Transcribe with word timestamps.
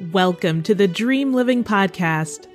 Welcome 0.00 0.64
to 0.64 0.74
the 0.74 0.88
Dream 0.88 1.32
Living 1.32 1.62
Podcast, 1.62 2.48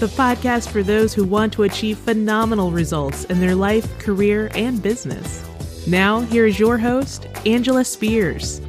the 0.00 0.06
podcast 0.08 0.68
for 0.68 0.82
those 0.82 1.14
who 1.14 1.24
want 1.24 1.54
to 1.54 1.62
achieve 1.62 1.96
phenomenal 1.96 2.70
results 2.70 3.24
in 3.24 3.40
their 3.40 3.54
life, 3.54 3.98
career, 3.98 4.50
and 4.54 4.82
business. 4.82 5.42
Now, 5.86 6.20
here 6.20 6.44
is 6.44 6.58
your 6.58 6.76
host, 6.76 7.26
Angela 7.46 7.86
Spears. 7.86 8.60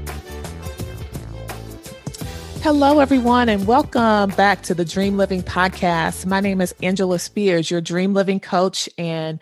Hello, 2.62 3.00
everyone, 3.00 3.50
and 3.50 3.68
welcome 3.68 4.30
back 4.32 4.62
to 4.64 4.74
the 4.74 4.86
Dream 4.86 5.18
Living 5.18 5.44
Podcast. 5.44 6.26
My 6.26 6.40
name 6.40 6.62
is 6.62 6.74
Angela 6.82 7.20
Spears, 7.20 7.70
your 7.70 7.82
Dream 7.82 8.14
Living 8.14 8.40
coach 8.40 8.88
and 8.98 9.40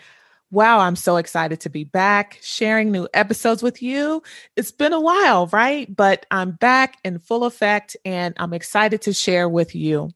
Wow, 0.51 0.79
I'm 0.79 0.95
so 0.95 1.17
excited 1.17 1.59
to 1.61 1.69
be 1.69 1.83
back 1.83 2.39
sharing 2.41 2.91
new 2.91 3.07
episodes 3.13 3.61
with 3.63 3.81
you. 3.81 4.21
It's 4.55 4.71
been 4.71 4.93
a 4.93 4.99
while, 5.01 5.47
right? 5.47 5.93
But 5.93 6.25
I'm 6.31 6.51
back 6.51 6.97
in 7.03 7.19
full 7.19 7.43
effect 7.43 7.97
and 8.05 8.33
I'm 8.37 8.53
excited 8.53 9.01
to 9.03 9.13
share 9.13 9.49
with 9.49 9.75
you. 9.75 10.11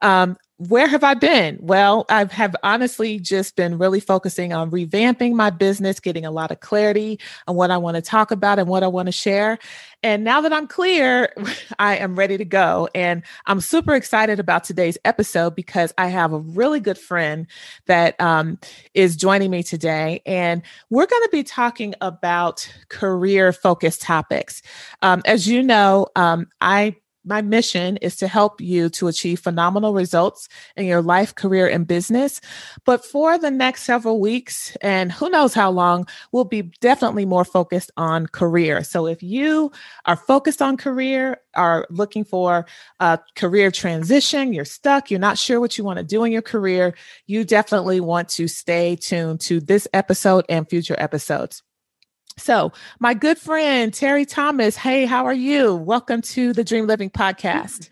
Um, 0.00 0.36
where 0.58 0.88
have 0.88 1.04
I 1.04 1.14
been? 1.14 1.56
Well, 1.60 2.04
I 2.08 2.24
have 2.24 2.56
honestly 2.64 3.20
just 3.20 3.54
been 3.54 3.78
really 3.78 4.00
focusing 4.00 4.52
on 4.52 4.72
revamping 4.72 5.34
my 5.34 5.50
business, 5.50 6.00
getting 6.00 6.26
a 6.26 6.32
lot 6.32 6.50
of 6.50 6.58
clarity 6.58 7.20
on 7.46 7.54
what 7.54 7.70
I 7.70 7.76
want 7.76 7.94
to 7.94 8.02
talk 8.02 8.32
about 8.32 8.58
and 8.58 8.68
what 8.68 8.82
I 8.82 8.88
want 8.88 9.06
to 9.06 9.12
share. 9.12 9.58
And 10.02 10.24
now 10.24 10.40
that 10.40 10.52
I'm 10.52 10.66
clear, 10.66 11.32
I 11.78 11.98
am 11.98 12.16
ready 12.16 12.36
to 12.36 12.44
go. 12.44 12.88
And 12.92 13.22
I'm 13.46 13.60
super 13.60 13.94
excited 13.94 14.40
about 14.40 14.64
today's 14.64 14.98
episode 15.04 15.54
because 15.54 15.94
I 15.96 16.08
have 16.08 16.32
a 16.32 16.40
really 16.40 16.80
good 16.80 16.98
friend 16.98 17.46
that 17.86 18.20
um, 18.20 18.58
is 18.94 19.14
joining 19.14 19.52
me 19.52 19.62
today. 19.62 20.22
And 20.26 20.62
we're 20.90 21.06
going 21.06 21.22
to 21.22 21.30
be 21.30 21.44
talking 21.44 21.94
about 22.00 22.68
career 22.88 23.52
focused 23.52 24.02
topics. 24.02 24.60
Um, 25.02 25.22
as 25.24 25.46
you 25.46 25.62
know, 25.62 26.08
um, 26.16 26.48
I 26.60 26.96
my 27.28 27.42
mission 27.42 27.96
is 27.98 28.16
to 28.16 28.28
help 28.28 28.60
you 28.60 28.88
to 28.90 29.08
achieve 29.08 29.40
phenomenal 29.40 29.92
results 29.92 30.48
in 30.76 30.86
your 30.86 31.02
life, 31.02 31.34
career, 31.34 31.68
and 31.68 31.86
business. 31.86 32.40
But 32.84 33.04
for 33.04 33.38
the 33.38 33.50
next 33.50 33.82
several 33.82 34.20
weeks, 34.20 34.76
and 34.80 35.12
who 35.12 35.28
knows 35.28 35.54
how 35.54 35.70
long, 35.70 36.06
we'll 36.32 36.44
be 36.44 36.62
definitely 36.80 37.26
more 37.26 37.44
focused 37.44 37.90
on 37.96 38.26
career. 38.26 38.82
So 38.82 39.06
if 39.06 39.22
you 39.22 39.70
are 40.06 40.16
focused 40.16 40.62
on 40.62 40.76
career, 40.76 41.38
are 41.54 41.86
looking 41.90 42.24
for 42.24 42.66
a 43.00 43.18
career 43.34 43.70
transition, 43.70 44.52
you're 44.52 44.64
stuck, 44.64 45.10
you're 45.10 45.20
not 45.20 45.36
sure 45.36 45.60
what 45.60 45.76
you 45.76 45.84
want 45.84 45.98
to 45.98 46.04
do 46.04 46.24
in 46.24 46.32
your 46.32 46.42
career, 46.42 46.94
you 47.26 47.44
definitely 47.44 48.00
want 48.00 48.28
to 48.30 48.48
stay 48.48 48.96
tuned 48.96 49.40
to 49.40 49.60
this 49.60 49.86
episode 49.92 50.44
and 50.48 50.68
future 50.68 50.96
episodes. 50.98 51.62
So, 52.38 52.72
my 53.00 53.14
good 53.14 53.36
friend 53.36 53.92
Terry 53.92 54.24
Thomas, 54.24 54.76
hey, 54.76 55.06
how 55.06 55.26
are 55.26 55.34
you? 55.34 55.74
Welcome 55.74 56.22
to 56.22 56.52
the 56.52 56.62
Dream 56.62 56.86
Living 56.86 57.10
Podcast. 57.10 57.90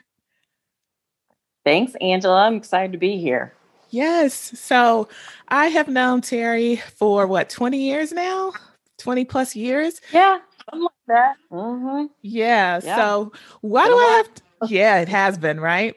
Thanks, 1.65 1.95
Angela. 2.01 2.47
I'm 2.47 2.55
excited 2.55 2.93
to 2.93 2.99
be 2.99 3.19
here. 3.19 3.53
Yes. 3.91 4.35
So, 4.59 5.09
I 5.49 5.67
have 5.67 5.89
known 5.89 6.21
Terry 6.21 6.77
for 6.77 7.27
what, 7.27 7.51
20 7.51 7.77
years 7.77 8.13
now? 8.13 8.53
20 8.99 9.25
plus 9.25 9.57
years? 9.57 10.01
Yeah, 10.13 10.39
something 10.71 10.83
like 10.85 10.93
that. 11.09 11.37
Mm-hmm. 11.51 12.07
Yeah. 12.23 12.81
yeah. 12.85 12.97
So, 12.97 13.33
why 13.63 13.87
do 13.87 13.95
I 13.95 14.23
have, 14.25 14.35
to, 14.35 14.43
yeah, 14.75 15.01
it 15.01 15.09
has 15.09 15.37
been, 15.39 15.59
right? 15.59 15.97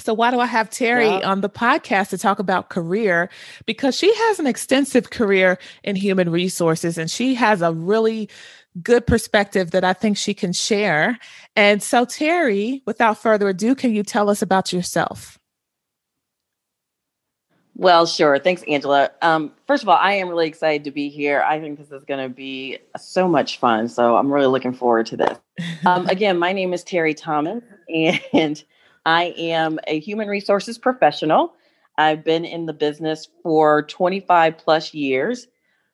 So, 0.00 0.14
why 0.14 0.30
do 0.30 0.40
I 0.40 0.46
have 0.46 0.70
Terry 0.70 1.06
yeah. 1.06 1.30
on 1.30 1.40
the 1.40 1.48
podcast 1.48 2.10
to 2.10 2.18
talk 2.18 2.38
about 2.38 2.68
career? 2.70 3.30
Because 3.66 3.96
she 3.96 4.14
has 4.14 4.38
an 4.38 4.46
extensive 4.46 5.10
career 5.10 5.58
in 5.84 5.96
human 5.96 6.30
resources 6.30 6.98
and 6.98 7.10
she 7.10 7.34
has 7.34 7.62
a 7.62 7.72
really 7.72 8.28
good 8.82 9.06
perspective 9.06 9.72
that 9.72 9.84
I 9.84 9.92
think 9.92 10.16
she 10.16 10.34
can 10.34 10.52
share. 10.52 11.18
And 11.56 11.82
so, 11.82 12.04
Terry, 12.04 12.82
without 12.86 13.18
further 13.18 13.48
ado, 13.48 13.74
can 13.74 13.94
you 13.94 14.02
tell 14.02 14.30
us 14.30 14.42
about 14.42 14.72
yourself? 14.72 15.38
Well, 17.80 18.04
sure. 18.04 18.38
Thanks, 18.38 18.62
Angela. 18.64 19.10
Um, 19.22 19.52
first 19.66 19.82
of 19.82 19.88
all, 19.88 19.96
I 19.96 20.12
am 20.12 20.28
really 20.28 20.46
excited 20.46 20.84
to 20.84 20.90
be 20.90 21.08
here. 21.08 21.40
I 21.40 21.60
think 21.60 21.78
this 21.78 21.90
is 21.90 22.04
going 22.04 22.22
to 22.22 22.28
be 22.28 22.78
so 22.98 23.26
much 23.26 23.58
fun. 23.58 23.88
So 23.88 24.16
I'm 24.16 24.30
really 24.30 24.48
looking 24.48 24.74
forward 24.74 25.06
to 25.06 25.16
this. 25.16 25.38
Um, 25.86 26.06
again, 26.10 26.38
my 26.38 26.52
name 26.52 26.74
is 26.74 26.84
Terry 26.84 27.14
Thomas, 27.14 27.64
and 28.34 28.62
I 29.10 29.34
am 29.36 29.80
a 29.88 29.98
human 29.98 30.28
resources 30.28 30.78
professional. 30.78 31.54
I've 31.98 32.22
been 32.22 32.44
in 32.44 32.66
the 32.66 32.72
business 32.72 33.26
for 33.42 33.82
25 33.82 34.56
plus 34.56 34.94
years. 34.94 35.48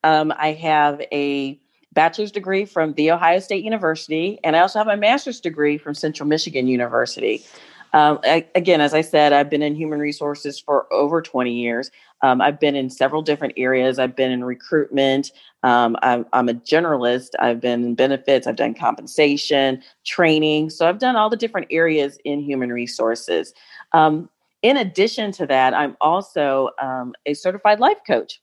Um, 0.04 0.34
I 0.36 0.52
have 0.52 1.00
a 1.10 1.58
bachelor's 1.94 2.30
degree 2.30 2.66
from 2.66 2.92
The 2.92 3.10
Ohio 3.12 3.38
State 3.38 3.64
University, 3.64 4.38
and 4.44 4.54
I 4.54 4.58
also 4.58 4.78
have 4.78 4.86
my 4.86 4.96
master's 4.96 5.40
degree 5.40 5.78
from 5.78 5.94
Central 5.94 6.28
Michigan 6.28 6.66
University. 6.66 7.42
Um, 7.92 8.18
I, 8.24 8.46
again, 8.54 8.80
as 8.80 8.94
I 8.94 9.00
said, 9.00 9.32
I've 9.32 9.50
been 9.50 9.62
in 9.62 9.74
human 9.74 9.98
resources 10.00 10.58
for 10.58 10.92
over 10.92 11.22
20 11.22 11.52
years. 11.52 11.90
Um, 12.22 12.40
I've 12.40 12.58
been 12.58 12.74
in 12.74 12.90
several 12.90 13.22
different 13.22 13.54
areas. 13.56 13.98
I've 13.98 14.16
been 14.16 14.30
in 14.30 14.44
recruitment. 14.44 15.30
Um, 15.62 15.96
I'm, 16.02 16.26
I'm, 16.32 16.48
a 16.48 16.54
generalist. 16.54 17.30
I've 17.38 17.60
been 17.60 17.84
in 17.84 17.94
benefits. 17.94 18.46
I've 18.46 18.56
done 18.56 18.74
compensation, 18.74 19.82
training. 20.04 20.70
So 20.70 20.88
I've 20.88 20.98
done 20.98 21.16
all 21.16 21.28
the 21.28 21.36
different 21.36 21.66
areas 21.70 22.18
in 22.24 22.40
human 22.40 22.72
resources. 22.72 23.52
Um, 23.92 24.30
in 24.62 24.76
addition 24.76 25.32
to 25.32 25.46
that, 25.46 25.74
I'm 25.74 25.96
also 26.00 26.70
um, 26.80 27.14
a 27.26 27.34
certified 27.34 27.80
life 27.80 27.98
coach. 28.06 28.40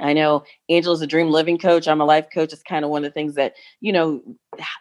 I 0.00 0.12
know 0.12 0.44
Angela's 0.68 1.02
a 1.02 1.06
dream 1.06 1.30
living 1.30 1.58
coach. 1.58 1.88
I'm 1.88 2.00
a 2.00 2.04
life 2.04 2.26
coach. 2.32 2.52
It's 2.52 2.62
kind 2.62 2.84
of 2.84 2.90
one 2.90 3.04
of 3.04 3.10
the 3.10 3.14
things 3.14 3.34
that, 3.34 3.54
you 3.80 3.92
know, 3.92 4.22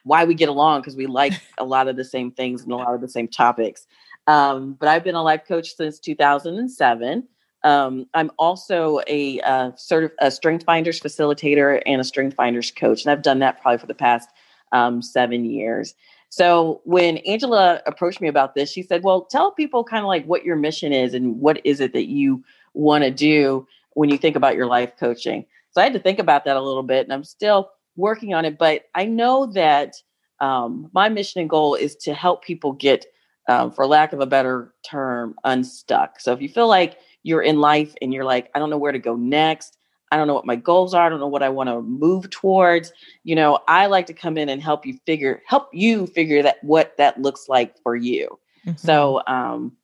why 0.03 0.25
we 0.25 0.33
get 0.33 0.49
along 0.49 0.81
because 0.81 0.95
we 0.95 1.07
like 1.07 1.33
a 1.57 1.65
lot 1.65 1.87
of 1.87 1.95
the 1.95 2.05
same 2.05 2.31
things 2.31 2.63
and 2.63 2.71
a 2.71 2.75
lot 2.75 2.93
of 2.93 3.01
the 3.01 3.07
same 3.07 3.27
topics. 3.27 3.87
Um, 4.27 4.73
but 4.73 4.89
I've 4.89 5.03
been 5.03 5.15
a 5.15 5.23
life 5.23 5.43
coach 5.47 5.75
since 5.75 5.99
2007. 5.99 7.27
Um, 7.63 8.05
I'm 8.13 8.31
also 8.37 9.01
a, 9.07 9.39
uh, 9.41 9.71
sort 9.75 10.03
of 10.03 10.11
a 10.19 10.29
Strength 10.29 10.65
Finders 10.65 10.99
facilitator 10.99 11.81
and 11.85 11.99
a 11.99 12.03
Strength 12.03 12.35
Finders 12.35 12.71
coach, 12.71 13.03
and 13.03 13.11
I've 13.11 13.23
done 13.23 13.39
that 13.39 13.61
probably 13.61 13.79
for 13.79 13.87
the 13.87 13.95
past 13.95 14.29
um, 14.71 15.01
seven 15.01 15.45
years. 15.45 15.95
So 16.29 16.81
when 16.83 17.17
Angela 17.19 17.81
approached 17.87 18.21
me 18.21 18.27
about 18.27 18.55
this, 18.55 18.71
she 18.71 18.83
said, 18.83 19.03
"Well, 19.03 19.21
tell 19.25 19.51
people 19.51 19.83
kind 19.83 20.03
of 20.03 20.07
like 20.07 20.25
what 20.25 20.43
your 20.43 20.57
mission 20.57 20.91
is 20.91 21.13
and 21.13 21.39
what 21.39 21.59
is 21.63 21.79
it 21.79 21.93
that 21.93 22.07
you 22.07 22.43
want 22.73 23.03
to 23.03 23.11
do 23.11 23.65
when 23.95 24.09
you 24.09 24.17
think 24.17 24.35
about 24.35 24.55
your 24.55 24.67
life 24.67 24.91
coaching." 24.99 25.45
So 25.71 25.81
I 25.81 25.83
had 25.83 25.93
to 25.93 25.99
think 25.99 26.19
about 26.19 26.45
that 26.45 26.55
a 26.55 26.61
little 26.61 26.83
bit, 26.83 27.05
and 27.05 27.11
I'm 27.11 27.25
still 27.25 27.71
working 27.97 28.33
on 28.33 28.45
it. 28.45 28.57
But 28.57 28.83
I 28.93 29.05
know 29.05 29.47
that 29.47 29.95
um, 30.39 30.89
my 30.93 31.09
mission 31.09 31.41
and 31.41 31.49
goal 31.49 31.75
is 31.75 31.95
to 31.97 32.13
help 32.13 32.43
people 32.43 32.71
get, 32.73 33.05
um, 33.49 33.71
for 33.71 33.85
lack 33.87 34.13
of 34.13 34.19
a 34.19 34.25
better 34.25 34.73
term, 34.89 35.35
unstuck. 35.43 36.19
So 36.19 36.31
if 36.31 36.41
you 36.41 36.49
feel 36.49 36.67
like 36.67 36.97
you're 37.23 37.41
in 37.41 37.59
life 37.59 37.93
and 38.01 38.13
you're 38.13 38.23
like, 38.23 38.51
I 38.53 38.59
don't 38.59 38.69
know 38.69 38.77
where 38.77 38.91
to 38.91 38.99
go 38.99 39.15
next. 39.15 39.77
I 40.11 40.17
don't 40.17 40.27
know 40.27 40.33
what 40.35 40.45
my 40.45 40.55
goals 40.55 40.93
are. 40.93 41.05
I 41.05 41.09
don't 41.09 41.19
know 41.19 41.27
what 41.27 41.43
I 41.43 41.49
want 41.49 41.69
to 41.69 41.81
move 41.81 42.29
towards. 42.29 42.93
You 43.23 43.35
know, 43.35 43.59
I 43.67 43.87
like 43.87 44.05
to 44.05 44.13
come 44.13 44.37
in 44.37 44.49
and 44.49 44.61
help 44.61 44.85
you 44.85 44.99
figure, 45.05 45.41
help 45.47 45.69
you 45.73 46.07
figure 46.07 46.43
that 46.43 46.63
what 46.63 46.95
that 46.97 47.21
looks 47.21 47.49
like 47.49 47.75
for 47.81 47.95
you. 47.95 48.39
Mm-hmm. 48.65 48.77
So 48.77 49.21
um, 49.27 49.75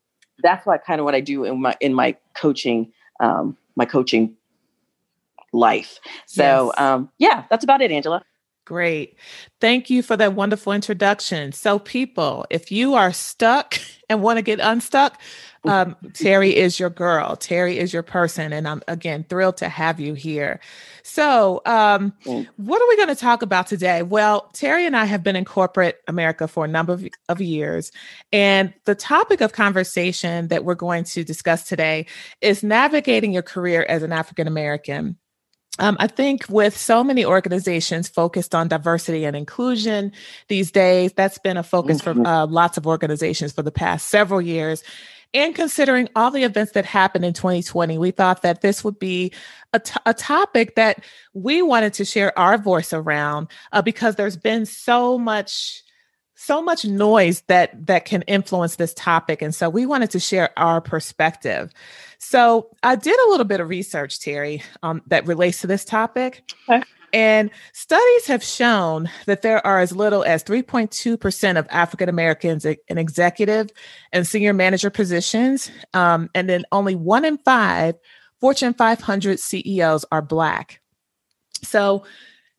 that's 0.43 0.65
what 0.65 0.85
kind 0.85 0.99
of 0.99 1.05
what 1.05 1.15
I 1.15 1.21
do 1.21 1.43
in 1.43 1.61
my 1.61 1.75
in 1.81 1.93
my 1.93 2.15
coaching, 2.35 2.91
um, 3.21 3.55
my 3.75 3.85
coaching 3.85 4.35
life. 5.53 5.99
So 6.25 6.71
yes. 6.75 6.81
um, 6.81 7.09
yeah, 7.17 7.45
that's 7.49 7.63
about 7.63 7.81
it, 7.81 7.91
Angela. 7.91 8.23
Great. 8.71 9.17
Thank 9.59 9.89
you 9.89 10.01
for 10.01 10.15
that 10.15 10.33
wonderful 10.33 10.71
introduction. 10.71 11.51
So, 11.51 11.77
people, 11.77 12.45
if 12.49 12.71
you 12.71 12.93
are 12.93 13.11
stuck 13.11 13.77
and 14.09 14.23
want 14.23 14.37
to 14.37 14.41
get 14.41 14.61
unstuck, 14.61 15.19
um, 15.65 15.97
Terry 16.13 16.55
is 16.55 16.79
your 16.79 16.89
girl. 16.89 17.35
Terry 17.35 17.77
is 17.77 17.91
your 17.91 18.01
person. 18.01 18.53
And 18.53 18.65
I'm 18.69 18.81
again 18.87 19.25
thrilled 19.27 19.57
to 19.57 19.67
have 19.67 19.99
you 19.99 20.13
here. 20.13 20.61
So, 21.03 21.61
um, 21.65 22.13
what 22.55 22.81
are 22.81 22.87
we 22.87 22.95
going 22.95 23.09
to 23.09 23.15
talk 23.15 23.41
about 23.41 23.67
today? 23.67 24.03
Well, 24.03 24.49
Terry 24.53 24.85
and 24.85 24.95
I 24.95 25.03
have 25.03 25.21
been 25.21 25.35
in 25.35 25.43
corporate 25.43 25.99
America 26.07 26.47
for 26.47 26.63
a 26.63 26.69
number 26.69 26.93
of, 26.93 27.05
of 27.27 27.41
years. 27.41 27.91
And 28.31 28.73
the 28.85 28.95
topic 28.95 29.41
of 29.41 29.51
conversation 29.51 30.47
that 30.47 30.63
we're 30.63 30.75
going 30.75 31.03
to 31.03 31.25
discuss 31.25 31.67
today 31.67 32.05
is 32.39 32.63
navigating 32.63 33.33
your 33.33 33.43
career 33.43 33.85
as 33.89 34.01
an 34.01 34.13
African 34.13 34.47
American. 34.47 35.17
Um, 35.79 35.95
I 35.99 36.07
think 36.07 36.45
with 36.49 36.77
so 36.77 37.03
many 37.03 37.25
organizations 37.25 38.09
focused 38.09 38.53
on 38.53 38.67
diversity 38.67 39.23
and 39.23 39.35
inclusion 39.35 40.11
these 40.47 40.69
days, 40.71 41.13
that's 41.13 41.37
been 41.37 41.57
a 41.57 41.63
focus 41.63 42.01
mm-hmm. 42.01 42.23
for 42.23 42.27
uh, 42.27 42.45
lots 42.45 42.77
of 42.77 42.85
organizations 42.85 43.53
for 43.53 43.61
the 43.61 43.71
past 43.71 44.07
several 44.09 44.41
years. 44.41 44.83
And 45.33 45.55
considering 45.55 46.09
all 46.13 46.29
the 46.29 46.43
events 46.43 46.73
that 46.73 46.85
happened 46.85 47.23
in 47.23 47.33
2020, 47.33 47.97
we 47.97 48.11
thought 48.11 48.41
that 48.41 48.61
this 48.61 48.83
would 48.83 48.99
be 48.99 49.31
a, 49.71 49.79
t- 49.79 49.99
a 50.05 50.13
topic 50.13 50.75
that 50.75 51.03
we 51.33 51.61
wanted 51.61 51.93
to 51.93 52.05
share 52.05 52.37
our 52.37 52.57
voice 52.57 52.91
around 52.91 53.47
uh, 53.71 53.81
because 53.81 54.15
there's 54.15 54.35
been 54.35 54.65
so 54.65 55.17
much 55.17 55.83
so 56.45 56.61
much 56.61 56.85
noise 56.85 57.41
that 57.47 57.85
that 57.87 58.05
can 58.05 58.21
influence 58.23 58.75
this 58.75 58.93
topic 58.93 59.41
and 59.41 59.53
so 59.53 59.69
we 59.69 59.85
wanted 59.85 60.09
to 60.09 60.19
share 60.19 60.49
our 60.57 60.81
perspective 60.81 61.71
so 62.17 62.69
i 62.83 62.95
did 62.95 63.17
a 63.19 63.29
little 63.29 63.45
bit 63.45 63.59
of 63.59 63.69
research 63.69 64.19
terry 64.19 64.61
um, 64.83 65.01
that 65.07 65.25
relates 65.27 65.61
to 65.61 65.67
this 65.67 65.85
topic 65.85 66.43
okay. 66.69 66.83
And 67.13 67.51
studies 67.73 68.27
have 68.27 68.41
shown 68.41 69.09
that 69.25 69.41
there 69.41 69.65
are 69.67 69.81
as 69.81 69.93
little 69.93 70.23
as 70.23 70.45
3.2% 70.45 71.59
of 71.59 71.67
African 71.69 72.07
Americans 72.07 72.65
in 72.65 72.97
executive 72.97 73.69
and 74.13 74.25
senior 74.25 74.53
manager 74.53 74.89
positions. 74.89 75.69
Um, 75.93 76.29
and 76.33 76.47
then 76.47 76.63
only 76.71 76.95
one 76.95 77.25
in 77.25 77.37
five 77.39 77.95
Fortune 78.41 78.73
500 78.73 79.39
CEOs 79.39 80.03
are 80.11 80.21
Black. 80.21 80.81
So 81.63 82.03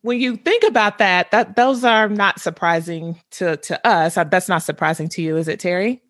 when 0.02 0.20
you 0.20 0.37
think 0.37 0.64
about 0.64 0.99
that, 0.99 1.31
that 1.31 1.56
those 1.56 1.84
are 1.84 2.08
not 2.08 2.40
surprising 2.40 3.20
to, 3.32 3.56
to 3.56 3.87
us. 3.87 4.14
That's 4.14 4.49
not 4.49 4.62
surprising 4.62 5.08
to 5.10 5.22
you, 5.22 5.37
is 5.37 5.49
it, 5.49 5.60
Terry? 5.60 6.02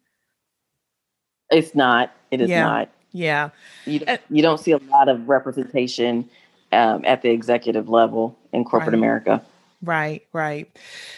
It's 1.50 1.74
not. 1.74 2.12
It 2.30 2.40
is 2.40 2.50
yeah. 2.50 2.64
not. 2.64 2.88
Yeah. 3.12 3.50
You, 3.84 4.00
you 4.30 4.42
don't 4.42 4.58
see 4.58 4.72
a 4.72 4.78
lot 4.78 5.08
of 5.08 5.28
representation 5.28 6.28
um, 6.72 7.04
at 7.04 7.20
the 7.20 7.28
executive 7.30 7.90
level 7.90 8.38
in 8.52 8.64
corporate 8.64 8.94
right. 8.94 8.98
America. 8.98 9.44
Right, 9.82 10.22
right. 10.32 10.70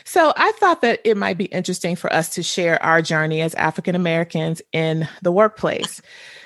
So 0.04 0.32
I 0.36 0.52
thought 0.52 0.80
that 0.80 1.00
it 1.04 1.18
might 1.18 1.36
be 1.36 1.44
interesting 1.46 1.96
for 1.96 2.10
us 2.10 2.30
to 2.30 2.42
share 2.42 2.82
our 2.82 3.02
journey 3.02 3.42
as 3.42 3.54
African 3.54 3.94
Americans 3.94 4.62
in 4.72 5.06
the 5.20 5.30
workplace. 5.30 6.00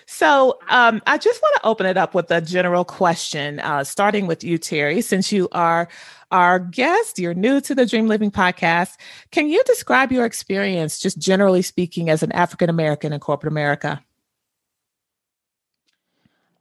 So 0.07 0.59
um, 0.69 1.01
I 1.07 1.19
just 1.19 1.41
want 1.41 1.57
to 1.57 1.69
open 1.69 1.87
it 1.87 1.97
up 1.97 2.15
with 2.15 2.31
a 2.31 2.41
general 2.41 2.85
question, 2.85 3.61
uh, 3.61 3.85
starting 3.85 4.27
with 4.27 4.43
you, 4.43 4.59
Terry, 4.59 5.01
since 5.01 5.31
you 5.31 5.49
are 5.53 5.87
our 6.31 6.59
guest, 6.59 7.19
you're 7.19 7.35
new 7.35 7.61
to 7.61 7.75
the 7.75 7.87
Dream 7.87 8.09
Living 8.09 8.31
podcast. 8.31 8.97
Can 9.31 9.49
you 9.49 9.63
describe 9.65 10.11
your 10.11 10.25
experience, 10.25 10.99
just 10.99 11.19
generally 11.19 11.63
speaking, 11.63 12.11
as 12.11 12.23
an 12.23 12.33
African 12.33 12.69
American 12.69 13.13
in 13.13 13.21
corporate 13.21 13.53
America? 13.53 14.03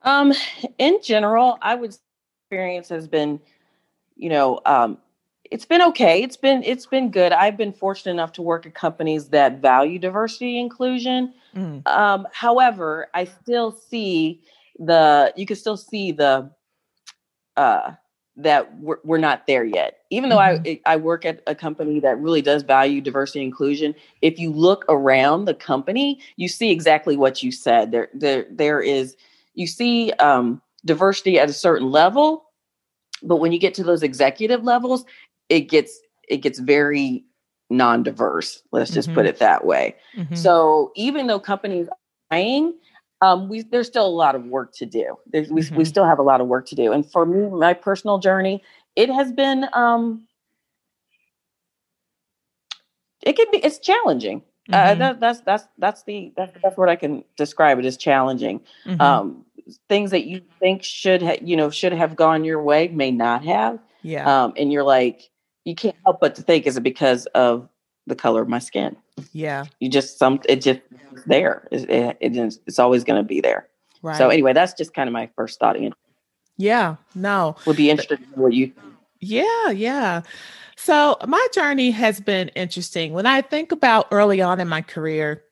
Um, 0.03 0.33
in 0.77 0.99
general, 1.01 1.57
I 1.61 1.75
would 1.75 1.95
experience 2.45 2.89
has 2.89 3.07
been, 3.07 3.39
you 4.15 4.29
know, 4.29 4.61
um, 4.65 4.99
it's 5.51 5.65
been 5.65 5.81
okay. 5.81 6.21
It's 6.21 6.37
been 6.37 6.63
it's 6.63 6.85
been 6.85 7.11
good. 7.11 7.31
I've 7.31 7.57
been 7.57 7.73
fortunate 7.73 8.11
enough 8.11 8.33
to 8.33 8.41
work 8.41 8.65
at 8.65 8.73
companies 8.73 9.29
that 9.29 9.61
value 9.61 9.99
diversity 9.99 10.59
inclusion. 10.59 11.33
Mm. 11.55 11.85
Um, 11.87 12.27
however, 12.33 13.07
I 13.13 13.25
still 13.25 13.71
see 13.71 14.41
the 14.79 15.33
you 15.35 15.45
can 15.45 15.55
still 15.55 15.77
see 15.77 16.11
the 16.11 16.51
uh, 17.55 17.93
that 18.35 18.77
we're, 18.79 18.99
we're 19.03 19.17
not 19.17 19.47
there 19.47 19.63
yet. 19.63 19.99
Even 20.09 20.29
though 20.29 20.37
mm-hmm. 20.37 20.81
I 20.85 20.93
I 20.93 20.95
work 20.97 21.25
at 21.25 21.41
a 21.47 21.55
company 21.55 21.99
that 21.99 22.19
really 22.19 22.41
does 22.41 22.63
value 22.63 23.01
diversity 23.01 23.39
and 23.39 23.47
inclusion, 23.47 23.95
if 24.21 24.39
you 24.39 24.51
look 24.51 24.85
around 24.89 25.45
the 25.45 25.53
company, 25.53 26.19
you 26.35 26.47
see 26.47 26.71
exactly 26.71 27.17
what 27.17 27.41
you 27.41 27.51
said. 27.51 27.91
There 27.91 28.09
there 28.13 28.45
there 28.51 28.81
is 28.81 29.15
you 29.53 29.67
see 29.67 30.11
um, 30.13 30.61
diversity 30.85 31.39
at 31.39 31.49
a 31.49 31.53
certain 31.53 31.89
level 31.89 32.43
but 33.23 33.37
when 33.37 33.51
you 33.51 33.59
get 33.59 33.73
to 33.75 33.83
those 33.83 34.03
executive 34.03 34.63
levels 34.63 35.05
it 35.49 35.61
gets 35.61 35.99
it 36.27 36.37
gets 36.37 36.59
very 36.59 37.23
non-diverse 37.69 38.63
let's 38.71 38.91
just 38.91 39.09
mm-hmm. 39.09 39.15
put 39.15 39.25
it 39.25 39.39
that 39.39 39.65
way 39.65 39.95
mm-hmm. 40.15 40.35
so 40.35 40.91
even 40.95 41.27
though 41.27 41.39
companies 41.39 41.87
are 41.87 41.97
trying 42.31 42.73
um, 43.21 43.49
we 43.49 43.63
there's 43.63 43.87
still 43.87 44.05
a 44.05 44.07
lot 44.07 44.35
of 44.35 44.45
work 44.45 44.71
to 44.73 44.85
do 44.85 45.17
there's, 45.27 45.49
we, 45.49 45.61
mm-hmm. 45.61 45.75
we 45.75 45.85
still 45.85 46.05
have 46.05 46.19
a 46.19 46.23
lot 46.23 46.39
of 46.39 46.47
work 46.47 46.65
to 46.67 46.75
do 46.75 46.91
and 46.91 47.09
for 47.11 47.25
me 47.25 47.49
my 47.49 47.73
personal 47.73 48.19
journey 48.19 48.63
it 48.95 49.09
has 49.09 49.31
been 49.31 49.65
um, 49.73 50.25
it 53.21 53.35
can 53.35 53.47
be 53.51 53.57
it's 53.57 53.79
challenging 53.79 54.43
uh, 54.71 54.75
mm-hmm. 54.75 54.99
that, 54.99 55.19
that's 55.19 55.41
that's 55.41 55.67
that's 55.77 56.03
the 56.03 56.33
that's 56.35 56.53
the 56.53 56.59
best 56.59 56.77
word 56.77 56.89
I 56.89 56.97
can 56.97 57.23
describe 57.37 57.79
it 57.79 57.85
as 57.85 57.95
challenging. 57.95 58.61
Mm-hmm. 58.85 59.01
Um, 59.01 59.45
things 59.87 60.11
that 60.11 60.25
you 60.25 60.41
think 60.59 60.83
should 60.83 61.21
ha- 61.21 61.37
you 61.41 61.55
know 61.55 61.69
should 61.69 61.93
have 61.93 62.15
gone 62.15 62.43
your 62.43 62.61
way 62.61 62.89
may 62.89 63.11
not 63.11 63.45
have. 63.45 63.79
Yeah. 64.01 64.43
Um, 64.43 64.53
and 64.57 64.71
you're 64.71 64.83
like, 64.83 65.29
you 65.67 65.75
can't 65.75 65.95
help 66.05 66.21
but 66.21 66.33
to 66.35 66.41
think, 66.41 66.65
is 66.65 66.77
it 66.77 66.81
because 66.81 67.25
of 67.27 67.67
the 68.07 68.15
color 68.15 68.41
of 68.41 68.47
my 68.47 68.59
skin? 68.59 68.95
Yeah. 69.33 69.65
You 69.81 69.89
just 69.89 70.17
some 70.17 70.39
it 70.47 70.61
just 70.61 70.79
there. 71.25 71.67
It, 71.71 71.89
it, 71.89 72.17
it 72.21 72.59
it's 72.65 72.79
always 72.79 73.03
going 73.03 73.21
to 73.21 73.27
be 73.27 73.41
there. 73.41 73.67
Right. 74.01 74.17
So 74.17 74.29
anyway, 74.29 74.53
that's 74.53 74.73
just 74.73 74.93
kind 74.93 75.09
of 75.09 75.13
my 75.13 75.29
first 75.35 75.59
thought. 75.59 75.75
Yeah. 76.55 76.95
No. 77.13 77.57
Would 77.65 77.75
be 77.75 77.89
interested 77.89 78.21
in 78.21 78.41
what 78.41 78.53
you. 78.53 78.71
Yeah. 79.19 79.71
Yeah. 79.71 80.21
So 80.77 81.17
my 81.27 81.45
journey 81.53 81.91
has 81.91 82.21
been 82.21 82.47
interesting. 82.49 83.11
When 83.11 83.25
I 83.25 83.41
think 83.41 83.73
about 83.73 84.07
early 84.11 84.41
on 84.41 84.61
in 84.61 84.69
my 84.69 84.81
career, 84.81 85.43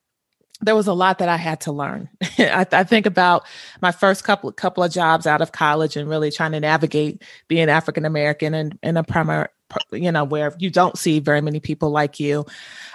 there 0.62 0.76
was 0.76 0.88
a 0.88 0.94
lot 0.94 1.18
that 1.18 1.28
I 1.28 1.36
had 1.36 1.60
to 1.62 1.74
learn. 1.74 2.08
I, 2.40 2.66
I, 2.72 2.84
think 2.86 3.06
about 3.06 3.46
my 3.82 3.92
first 3.92 4.24
couple 4.24 4.50
couple 4.54 4.84
of 4.84 4.94
jobs 4.94 5.28
out 5.28 5.42
of 5.42 5.52
college 5.52 5.98
and 5.98 6.10
really 6.10 6.32
trying 6.32 6.54
to 6.54 6.60
navigate 6.62 7.22
being 7.50 7.70
African 7.70 8.06
American 8.06 8.54
and 8.54 8.80
in 8.82 8.96
a 8.96 9.04
primary 9.04 9.48
you 9.92 10.12
know 10.12 10.24
where 10.24 10.54
you 10.60 10.70
don't 10.70 10.98
see 10.98 11.20
very 11.20 11.42
many 11.42 11.60
people 11.60 11.90
like 11.90 12.20
you. 12.20 12.46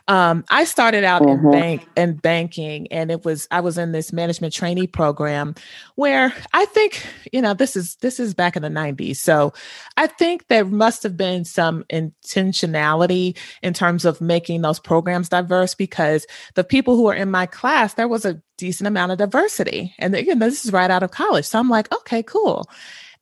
Um, 0.09 0.45
i 0.49 0.65
started 0.65 1.05
out 1.05 1.23
mm-hmm. 1.23 1.47
in 1.47 1.53
bank 1.53 1.89
and 1.97 2.21
banking 2.21 2.89
and 2.91 3.11
it 3.13 3.25
was 3.25 3.47
i 3.51 3.61
was 3.61 3.79
in 3.79 3.93
this 3.93 4.13
management 4.13 4.53
trainee 4.53 4.89
program 4.89 5.55
where 5.95 6.35
i 6.53 6.65
think 6.65 7.07
you 7.33 7.41
know 7.41 7.55
this 7.55 7.77
is 7.77 7.95
this 7.97 8.19
is 8.19 8.35
back 8.35 8.57
in 8.57 8.63
the 8.63 8.69
90s 8.69 9.17
so 9.17 9.53
i 9.99 10.09
think 10.09 10.49
there 10.49 10.65
must 10.65 11.05
have 11.05 11.17
been 11.17 11.45
some 11.45 11.85
intentionality 11.93 13.37
in 13.63 13.73
terms 13.73 14.05
of 14.05 14.21
making 14.21 14.63
those 14.63 14.81
programs 14.81 15.29
diverse 15.29 15.75
because 15.75 16.27
the 16.55 16.65
people 16.65 16.97
who 16.97 17.05
were 17.05 17.15
in 17.15 17.31
my 17.31 17.47
class 17.47 17.95
there 17.95 18.09
was 18.09 18.25
a 18.25 18.41
decent 18.61 18.87
amount 18.87 19.11
of 19.11 19.19
diversity. 19.19 19.95
And 19.99 20.15
again 20.15 20.39
this 20.39 20.65
is 20.65 20.73
right 20.73 20.91
out 20.91 21.03
of 21.03 21.11
college. 21.11 21.47
So 21.47 21.59
i'm 21.59 21.71
like 21.71 21.93
okay 21.93 22.23
cool. 22.23 22.69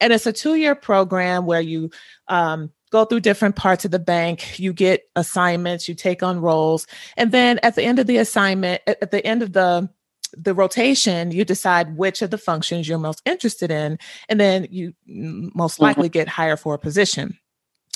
And 0.00 0.12
it's 0.12 0.26
a 0.26 0.32
two 0.32 0.54
year 0.54 0.74
program 0.74 1.46
where 1.46 1.60
you 1.60 1.90
um, 2.28 2.70
go 2.90 3.04
through 3.04 3.20
different 3.20 3.56
parts 3.56 3.84
of 3.84 3.90
the 3.90 3.98
bank. 3.98 4.58
You 4.58 4.72
get 4.72 5.02
assignments, 5.16 5.88
you 5.88 5.94
take 5.94 6.22
on 6.22 6.40
roles. 6.40 6.86
And 7.16 7.32
then 7.32 7.58
at 7.62 7.74
the 7.74 7.82
end 7.82 7.98
of 7.98 8.06
the 8.06 8.18
assignment, 8.18 8.82
at 8.86 9.10
the 9.10 9.24
end 9.26 9.42
of 9.42 9.52
the 9.52 9.90
the 10.36 10.54
rotation, 10.54 11.30
you 11.30 11.44
decide 11.44 11.96
which 11.96 12.20
of 12.20 12.30
the 12.30 12.38
functions 12.38 12.86
you're 12.86 12.98
most 12.98 13.22
interested 13.24 13.70
in, 13.70 13.98
and 14.28 14.38
then 14.38 14.66
you 14.70 14.92
most 15.06 15.74
mm-hmm. 15.74 15.84
likely 15.84 16.08
get 16.08 16.28
hired 16.28 16.60
for 16.60 16.74
a 16.74 16.78
position. 16.78 17.38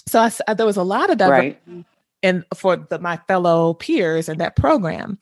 So 0.09 0.21
I, 0.21 0.31
I, 0.49 0.55
there 0.55 0.67
was 0.67 0.79
a 0.79 0.83
lot 0.83 1.11
of 1.11 1.19
that 1.19 1.29
right. 1.29 1.63
in 2.23 2.45
for 2.55 2.77
the, 2.77 2.99
my 2.99 3.19
fellow 3.29 3.75
peers 3.75 4.29
in 4.29 4.39
that 4.39 4.57
program. 4.57 5.19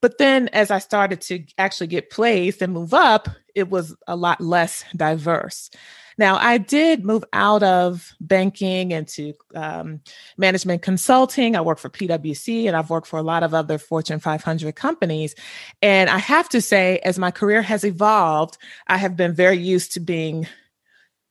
But 0.00 0.18
then 0.18 0.48
as 0.48 0.70
I 0.70 0.78
started 0.78 1.20
to 1.22 1.44
actually 1.58 1.88
get 1.88 2.10
placed 2.10 2.62
and 2.62 2.72
move 2.72 2.94
up, 2.94 3.28
it 3.54 3.70
was 3.70 3.96
a 4.06 4.16
lot 4.16 4.40
less 4.40 4.84
diverse. 4.96 5.70
Now, 6.18 6.36
I 6.36 6.58
did 6.58 7.02
move 7.02 7.24
out 7.32 7.62
of 7.62 8.12
banking 8.20 8.90
into 8.90 9.32
um, 9.54 10.00
management 10.36 10.82
consulting. 10.82 11.56
I 11.56 11.62
work 11.62 11.78
for 11.78 11.88
PwC 11.88 12.66
and 12.66 12.76
I've 12.76 12.90
worked 12.90 13.06
for 13.06 13.18
a 13.18 13.22
lot 13.22 13.42
of 13.42 13.54
other 13.54 13.78
Fortune 13.78 14.20
500 14.20 14.76
companies. 14.76 15.34
And 15.80 16.10
I 16.10 16.18
have 16.18 16.48
to 16.50 16.60
say, 16.60 16.98
as 17.04 17.18
my 17.18 17.30
career 17.30 17.62
has 17.62 17.84
evolved, 17.84 18.58
I 18.86 18.98
have 18.98 19.16
been 19.16 19.34
very 19.34 19.56
used 19.56 19.92
to 19.94 20.00
being 20.00 20.46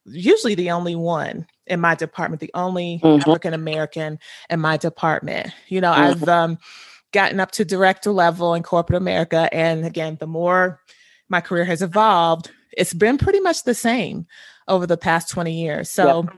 usually 0.06 0.56
the 0.56 0.72
only 0.72 0.96
one 0.96 1.46
in 1.68 1.80
my 1.80 1.94
department, 1.94 2.40
the 2.40 2.52
only 2.56 3.00
mm-hmm. 3.04 3.30
African 3.30 3.54
American 3.54 4.18
in 4.50 4.60
my 4.60 4.78
department. 4.78 5.52
You 5.68 5.82
know, 5.82 5.92
mm-hmm. 5.92 6.24
I've 6.24 6.28
um, 6.28 6.58
gotten 7.12 7.40
up 7.40 7.52
to 7.52 7.66
director 7.66 8.12
level 8.12 8.54
in 8.54 8.64
corporate 8.64 8.98
America. 8.98 9.50
And 9.52 9.86
again, 9.86 10.18
the 10.20 10.28
more 10.28 10.82
my 11.30 11.42
career 11.42 11.66
has 11.66 11.82
evolved, 11.82 12.52
it's 12.76 12.94
been 12.94 13.18
pretty 13.18 13.40
much 13.40 13.64
the 13.64 13.74
same 13.74 14.28
over 14.68 14.86
the 14.86 14.98
past 14.98 15.30
20 15.30 15.52
years. 15.52 15.90
So 15.90 16.24
yep. 16.24 16.34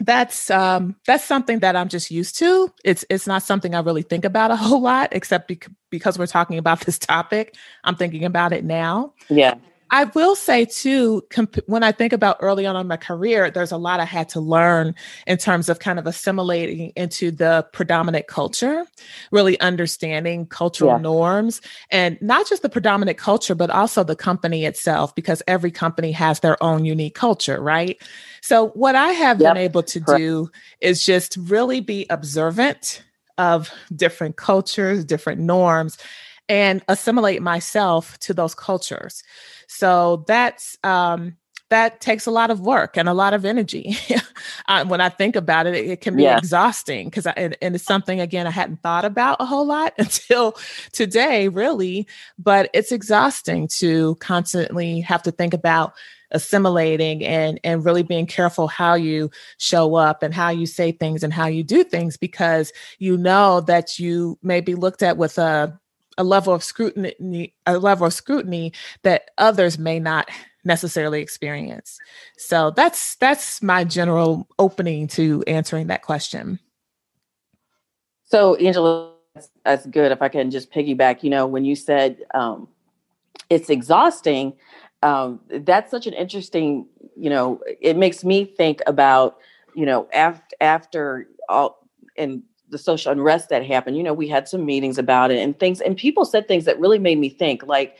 that's 0.00 0.50
um, 0.50 0.96
that's 1.06 1.24
something 1.24 1.60
that 1.60 1.76
I'm 1.76 1.88
just 1.88 2.10
used 2.10 2.38
to. 2.38 2.72
It's 2.84 3.04
it's 3.10 3.26
not 3.26 3.42
something 3.42 3.74
I 3.74 3.80
really 3.80 4.02
think 4.02 4.24
about 4.24 4.50
a 4.50 4.56
whole 4.56 4.80
lot, 4.80 5.10
except 5.12 5.48
bec- 5.48 5.68
because 5.90 6.18
we're 6.18 6.26
talking 6.26 6.58
about 6.58 6.80
this 6.80 6.98
topic. 6.98 7.56
I'm 7.84 7.96
thinking 7.96 8.24
about 8.24 8.52
it 8.52 8.64
now. 8.64 9.12
Yeah. 9.28 9.54
I 9.90 10.04
will 10.04 10.34
say 10.34 10.64
too, 10.64 11.22
comp- 11.30 11.58
when 11.66 11.82
I 11.82 11.92
think 11.92 12.12
about 12.12 12.38
early 12.40 12.66
on 12.66 12.76
in 12.76 12.86
my 12.86 12.96
career, 12.96 13.50
there's 13.50 13.72
a 13.72 13.76
lot 13.76 14.00
I 14.00 14.04
had 14.04 14.28
to 14.30 14.40
learn 14.40 14.94
in 15.26 15.38
terms 15.38 15.68
of 15.68 15.78
kind 15.78 15.98
of 15.98 16.06
assimilating 16.06 16.92
into 16.96 17.30
the 17.30 17.66
predominant 17.72 18.26
culture, 18.26 18.84
really 19.30 19.58
understanding 19.60 20.46
cultural 20.46 20.92
yeah. 20.92 20.98
norms 20.98 21.60
and 21.90 22.18
not 22.20 22.48
just 22.48 22.62
the 22.62 22.68
predominant 22.68 23.18
culture, 23.18 23.54
but 23.54 23.70
also 23.70 24.02
the 24.02 24.16
company 24.16 24.64
itself, 24.64 25.14
because 25.14 25.42
every 25.46 25.70
company 25.70 26.12
has 26.12 26.40
their 26.40 26.62
own 26.62 26.84
unique 26.84 27.14
culture, 27.14 27.60
right? 27.60 28.00
So, 28.40 28.68
what 28.68 28.94
I 28.94 29.08
have 29.08 29.40
yep. 29.40 29.54
been 29.54 29.62
able 29.62 29.82
to 29.84 30.00
Correct. 30.00 30.18
do 30.18 30.50
is 30.80 31.04
just 31.04 31.36
really 31.36 31.80
be 31.80 32.06
observant 32.10 33.02
of 33.38 33.70
different 33.94 34.36
cultures, 34.36 35.04
different 35.04 35.40
norms, 35.40 35.98
and 36.48 36.82
assimilate 36.88 37.42
myself 37.42 38.18
to 38.20 38.34
those 38.34 38.54
cultures. 38.54 39.22
So 39.66 40.24
that's 40.26 40.76
um, 40.84 41.36
that 41.68 42.00
takes 42.00 42.26
a 42.26 42.30
lot 42.30 42.50
of 42.50 42.60
work 42.60 42.96
and 42.96 43.08
a 43.08 43.14
lot 43.14 43.34
of 43.34 43.44
energy. 43.44 43.96
uh, 44.68 44.84
when 44.84 45.00
I 45.00 45.08
think 45.08 45.34
about 45.34 45.66
it, 45.66 45.74
it, 45.74 45.86
it 45.90 46.00
can 46.00 46.16
be 46.16 46.22
yeah. 46.22 46.38
exhausting 46.38 47.08
because 47.08 47.26
and, 47.26 47.56
and 47.60 47.74
it's 47.74 47.84
something 47.84 48.20
again 48.20 48.46
I 48.46 48.50
hadn't 48.50 48.82
thought 48.82 49.04
about 49.04 49.38
a 49.40 49.44
whole 49.44 49.66
lot 49.66 49.92
until 49.98 50.56
today, 50.92 51.48
really. 51.48 52.06
But 52.38 52.70
it's 52.72 52.92
exhausting 52.92 53.68
to 53.78 54.14
constantly 54.16 55.00
have 55.00 55.22
to 55.24 55.32
think 55.32 55.54
about 55.54 55.94
assimilating 56.32 57.24
and 57.24 57.60
and 57.62 57.84
really 57.84 58.02
being 58.02 58.26
careful 58.26 58.66
how 58.66 58.94
you 58.94 59.30
show 59.58 59.94
up 59.94 60.24
and 60.24 60.34
how 60.34 60.48
you 60.48 60.66
say 60.66 60.90
things 60.90 61.22
and 61.22 61.32
how 61.32 61.46
you 61.46 61.62
do 61.62 61.84
things 61.84 62.16
because 62.16 62.72
you 62.98 63.16
know 63.16 63.60
that 63.60 63.98
you 63.98 64.36
may 64.42 64.60
be 64.60 64.74
looked 64.74 65.04
at 65.04 65.16
with 65.16 65.38
a 65.38 65.78
a 66.18 66.24
level 66.24 66.54
of 66.54 66.64
scrutiny 66.64 67.54
a 67.66 67.78
level 67.78 68.06
of 68.06 68.12
scrutiny 68.12 68.72
that 69.02 69.30
others 69.38 69.78
may 69.78 69.98
not 69.98 70.28
necessarily 70.64 71.22
experience. 71.22 71.98
So 72.36 72.70
that's 72.70 73.16
that's 73.16 73.62
my 73.62 73.84
general 73.84 74.48
opening 74.58 75.06
to 75.08 75.42
answering 75.46 75.86
that 75.88 76.02
question. 76.02 76.58
So 78.24 78.56
angela 78.56 79.12
that's, 79.34 79.50
that's 79.64 79.86
good. 79.86 80.12
If 80.12 80.22
i 80.22 80.28
can 80.28 80.50
just 80.50 80.72
piggyback 80.72 81.22
you 81.22 81.30
know 81.30 81.46
when 81.46 81.64
you 81.64 81.76
said 81.76 82.24
um, 82.34 82.68
it's 83.50 83.70
exhausting 83.70 84.54
um, 85.02 85.40
that's 85.50 85.90
such 85.90 86.06
an 86.06 86.14
interesting 86.14 86.86
you 87.16 87.30
know 87.30 87.60
it 87.80 87.96
makes 87.96 88.24
me 88.24 88.44
think 88.44 88.80
about 88.86 89.38
you 89.74 89.86
know 89.86 90.08
after 90.12 90.56
after 90.60 91.28
all 91.48 91.86
and 92.16 92.42
the 92.68 92.78
social 92.78 93.12
unrest 93.12 93.48
that 93.48 93.64
happened, 93.64 93.96
you 93.96 94.02
know, 94.02 94.14
we 94.14 94.28
had 94.28 94.48
some 94.48 94.64
meetings 94.64 94.98
about 94.98 95.30
it 95.30 95.38
and 95.38 95.58
things, 95.58 95.80
and 95.80 95.96
people 95.96 96.24
said 96.24 96.48
things 96.48 96.64
that 96.64 96.80
really 96.80 96.98
made 96.98 97.18
me 97.18 97.28
think. 97.28 97.62
Like, 97.64 97.96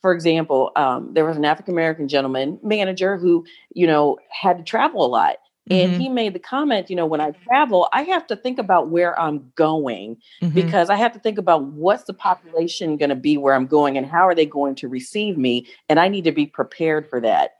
for 0.00 0.12
example, 0.12 0.72
um, 0.76 1.12
there 1.12 1.24
was 1.24 1.36
an 1.36 1.44
African 1.44 1.74
American 1.74 2.08
gentleman 2.08 2.58
manager 2.62 3.16
who, 3.16 3.44
you 3.74 3.86
know, 3.86 4.18
had 4.30 4.58
to 4.58 4.64
travel 4.64 5.04
a 5.04 5.08
lot. 5.08 5.36
And 5.70 5.92
mm-hmm. 5.92 6.00
he 6.00 6.08
made 6.08 6.32
the 6.32 6.40
comment, 6.40 6.90
you 6.90 6.96
know, 6.96 7.06
when 7.06 7.20
I 7.20 7.30
travel, 7.30 7.88
I 7.92 8.02
have 8.02 8.26
to 8.28 8.36
think 8.36 8.58
about 8.58 8.88
where 8.88 9.18
I'm 9.18 9.52
going 9.54 10.16
mm-hmm. 10.42 10.52
because 10.52 10.90
I 10.90 10.96
have 10.96 11.12
to 11.12 11.20
think 11.20 11.38
about 11.38 11.64
what's 11.64 12.04
the 12.04 12.12
population 12.12 12.96
going 12.96 13.10
to 13.10 13.14
be 13.14 13.36
where 13.36 13.54
I'm 13.54 13.66
going 13.66 13.96
and 13.96 14.04
how 14.04 14.26
are 14.26 14.34
they 14.34 14.46
going 14.46 14.74
to 14.76 14.88
receive 14.88 15.38
me. 15.38 15.68
And 15.88 16.00
I 16.00 16.08
need 16.08 16.24
to 16.24 16.32
be 16.32 16.46
prepared 16.46 17.08
for 17.08 17.20
that. 17.20 17.52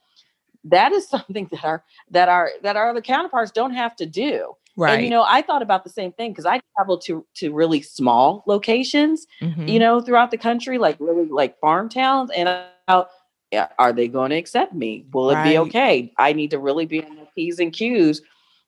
That 0.64 0.92
is 0.92 1.08
something 1.08 1.48
that 1.52 1.64
our 1.64 1.84
that 2.10 2.28
our 2.28 2.50
that 2.62 2.76
our 2.76 2.90
other 2.90 3.00
counterparts 3.00 3.52
don't 3.52 3.74
have 3.74 3.94
to 3.96 4.06
do. 4.06 4.56
Right. 4.80 4.94
And 4.94 5.04
you 5.04 5.10
know, 5.10 5.26
I 5.28 5.42
thought 5.42 5.60
about 5.60 5.84
the 5.84 5.90
same 5.90 6.10
thing 6.12 6.32
because 6.32 6.46
I 6.46 6.60
traveled 6.74 7.02
to 7.04 7.26
to 7.34 7.52
really 7.52 7.82
small 7.82 8.42
locations, 8.46 9.26
mm-hmm. 9.42 9.68
you 9.68 9.78
know, 9.78 10.00
throughout 10.00 10.30
the 10.30 10.38
country, 10.38 10.78
like 10.78 10.96
really 10.98 11.26
like 11.26 11.60
farm 11.60 11.90
towns, 11.90 12.30
and 12.34 12.48
are 12.88 13.92
they 13.92 14.08
going 14.08 14.30
to 14.30 14.36
accept 14.36 14.72
me? 14.72 15.04
Will 15.12 15.34
right. 15.34 15.46
it 15.46 15.50
be 15.50 15.58
okay? 15.58 16.12
I 16.18 16.32
need 16.32 16.50
to 16.52 16.58
really 16.58 16.86
be 16.86 17.04
on 17.04 17.16
the 17.16 17.26
p's 17.34 17.58
and 17.58 17.72
q's 17.72 18.22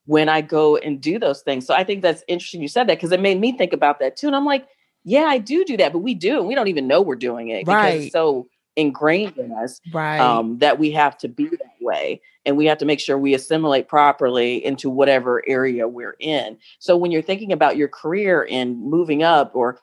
when 0.04 0.28
I 0.28 0.42
go 0.42 0.76
and 0.76 1.00
do 1.00 1.18
those 1.18 1.40
things. 1.40 1.66
So 1.66 1.72
I 1.72 1.82
think 1.82 2.02
that's 2.02 2.24
interesting 2.28 2.60
you 2.60 2.68
said 2.68 2.88
that 2.88 2.98
because 2.98 3.12
it 3.12 3.20
made 3.20 3.40
me 3.40 3.56
think 3.56 3.72
about 3.72 3.98
that 4.00 4.16
too. 4.16 4.26
And 4.26 4.36
I'm 4.36 4.44
like, 4.44 4.66
yeah, 5.04 5.24
I 5.24 5.38
do 5.38 5.64
do 5.64 5.78
that, 5.78 5.92
but 5.92 6.00
we 6.00 6.14
do, 6.14 6.38
and 6.38 6.46
we 6.46 6.54
don't 6.54 6.68
even 6.68 6.86
know 6.86 7.00
we're 7.00 7.16
doing 7.16 7.48
it 7.48 7.66
right. 7.66 7.92
because 7.92 8.04
it's 8.04 8.12
so 8.12 8.48
ingrained 8.76 9.36
in 9.36 9.52
us 9.52 9.80
right. 9.92 10.18
um, 10.18 10.58
that 10.58 10.78
we 10.78 10.90
have 10.90 11.16
to 11.18 11.28
be 11.28 11.48
that 11.48 11.76
way 11.80 12.20
and 12.44 12.56
we 12.56 12.66
have 12.66 12.78
to 12.78 12.84
make 12.84 13.00
sure 13.00 13.18
we 13.18 13.34
assimilate 13.34 13.86
properly 13.86 14.64
into 14.64 14.88
whatever 14.88 15.42
area 15.46 15.86
we're 15.86 16.16
in 16.18 16.56
so 16.78 16.96
when 16.96 17.10
you're 17.10 17.22
thinking 17.22 17.52
about 17.52 17.76
your 17.76 17.88
career 17.88 18.46
and 18.50 18.80
moving 18.80 19.22
up 19.22 19.50
or 19.54 19.78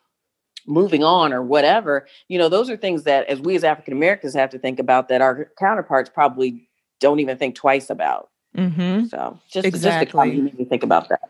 moving 0.66 1.04
on 1.04 1.32
or 1.32 1.42
whatever 1.42 2.06
you 2.28 2.38
know 2.38 2.48
those 2.48 2.68
are 2.68 2.76
things 2.76 3.04
that 3.04 3.26
as 3.26 3.40
we 3.40 3.54
as 3.54 3.64
african 3.64 3.92
americans 3.92 4.34
have 4.34 4.50
to 4.50 4.58
think 4.58 4.78
about 4.78 5.08
that 5.08 5.20
our 5.20 5.50
counterparts 5.58 6.10
probably 6.10 6.68
don't 6.98 7.20
even 7.20 7.38
think 7.38 7.54
twice 7.54 7.90
about 7.90 8.28
mm-hmm. 8.56 9.06
so 9.06 9.38
just, 9.50 9.66
exactly. 9.66 10.40
just 10.42 10.56
to 10.58 10.64
think 10.64 10.82
about 10.82 11.08
that 11.08 11.20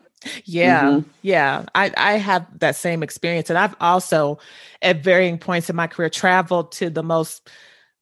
yeah, 0.45 0.83
mm-hmm. 0.83 1.09
yeah. 1.21 1.65
I, 1.75 1.91
I 1.97 2.13
have 2.13 2.47
that 2.59 2.75
same 2.75 3.03
experience. 3.03 3.49
And 3.49 3.57
I've 3.57 3.75
also, 3.79 4.39
at 4.81 5.03
varying 5.03 5.37
points 5.37 5.69
in 5.69 5.75
my 5.75 5.87
career, 5.87 6.09
traveled 6.09 6.71
to 6.73 6.89
the 6.89 7.03
most 7.03 7.49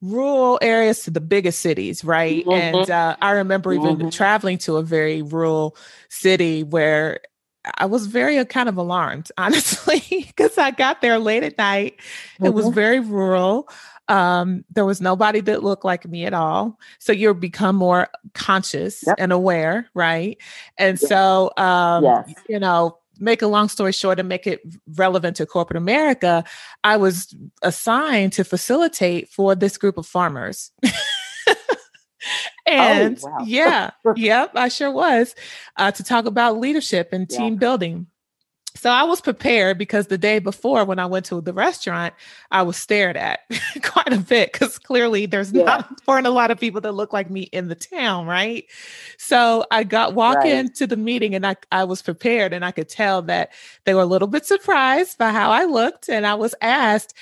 rural 0.02 0.58
areas 0.62 1.04
to 1.04 1.10
the 1.10 1.20
biggest 1.20 1.60
cities, 1.60 2.04
right? 2.04 2.44
Mm-hmm. 2.44 2.76
And 2.76 2.90
uh, 2.90 3.16
I 3.20 3.32
remember 3.32 3.72
even 3.72 3.96
mm-hmm. 3.96 4.08
traveling 4.08 4.58
to 4.58 4.76
a 4.76 4.82
very 4.82 5.22
rural 5.22 5.76
city 6.08 6.62
where 6.62 7.20
I 7.76 7.86
was 7.86 8.06
very 8.06 8.38
uh, 8.38 8.44
kind 8.44 8.68
of 8.68 8.76
alarmed, 8.76 9.30
honestly, 9.38 10.02
because 10.08 10.56
I 10.58 10.70
got 10.70 11.00
there 11.00 11.18
late 11.18 11.42
at 11.42 11.58
night. 11.58 12.00
It 12.42 12.50
was 12.50 12.66
mm-hmm. 12.66 12.74
very 12.74 13.00
rural. 13.00 13.68
Um, 14.10 14.64
there 14.70 14.84
was 14.84 15.00
nobody 15.00 15.40
that 15.40 15.62
looked 15.62 15.84
like 15.84 16.06
me 16.06 16.24
at 16.24 16.34
all. 16.34 16.78
So 16.98 17.12
you 17.12 17.32
become 17.32 17.76
more 17.76 18.08
conscious 18.34 19.04
yep. 19.06 19.16
and 19.18 19.32
aware, 19.32 19.88
right? 19.94 20.36
And 20.78 20.98
so, 20.98 21.52
um, 21.56 22.04
yes. 22.04 22.34
you 22.48 22.58
know, 22.58 22.98
make 23.20 23.42
a 23.42 23.46
long 23.46 23.68
story 23.68 23.92
short 23.92 24.18
and 24.18 24.28
make 24.28 24.46
it 24.46 24.60
relevant 24.96 25.36
to 25.36 25.46
corporate 25.46 25.76
America, 25.76 26.42
I 26.82 26.96
was 26.96 27.34
assigned 27.62 28.32
to 28.32 28.44
facilitate 28.44 29.28
for 29.28 29.54
this 29.54 29.76
group 29.78 29.96
of 29.98 30.06
farmers. 30.06 30.72
and 32.66 33.20
oh, 33.22 33.28
wow. 33.28 33.44
yeah, 33.44 33.90
yep, 34.16 34.52
I 34.54 34.68
sure 34.68 34.90
was 34.90 35.34
uh, 35.76 35.92
to 35.92 36.02
talk 36.02 36.26
about 36.26 36.58
leadership 36.58 37.10
and 37.12 37.28
team 37.28 37.54
yeah. 37.54 37.58
building. 37.58 38.06
So 38.76 38.88
I 38.88 39.02
was 39.02 39.20
prepared 39.20 39.78
because 39.78 40.06
the 40.06 40.18
day 40.18 40.38
before 40.38 40.84
when 40.84 40.98
I 40.98 41.06
went 41.06 41.26
to 41.26 41.40
the 41.40 41.52
restaurant, 41.52 42.14
I 42.50 42.62
was 42.62 42.76
stared 42.76 43.16
at 43.16 43.40
quite 43.82 44.12
a 44.12 44.18
bit 44.18 44.52
because 44.52 44.78
clearly 44.78 45.26
there's 45.26 45.52
yeah. 45.52 45.64
not 45.64 46.00
weren't 46.06 46.26
a 46.26 46.30
lot 46.30 46.50
of 46.50 46.58
people 46.58 46.80
that 46.82 46.92
look 46.92 47.12
like 47.12 47.30
me 47.30 47.42
in 47.42 47.68
the 47.68 47.74
town, 47.74 48.26
right? 48.26 48.64
So 49.18 49.66
I 49.70 49.84
got 49.84 50.14
walk 50.14 50.38
right. 50.38 50.52
into 50.52 50.86
the 50.86 50.96
meeting 50.96 51.34
and 51.34 51.46
I, 51.46 51.56
I 51.72 51.84
was 51.84 52.00
prepared 52.00 52.52
and 52.52 52.64
I 52.64 52.70
could 52.70 52.88
tell 52.88 53.22
that 53.22 53.50
they 53.84 53.94
were 53.94 54.02
a 54.02 54.06
little 54.06 54.28
bit 54.28 54.46
surprised 54.46 55.18
by 55.18 55.30
how 55.30 55.50
I 55.50 55.64
looked. 55.64 56.08
And 56.08 56.26
I 56.26 56.34
was 56.34 56.54
asked 56.60 57.14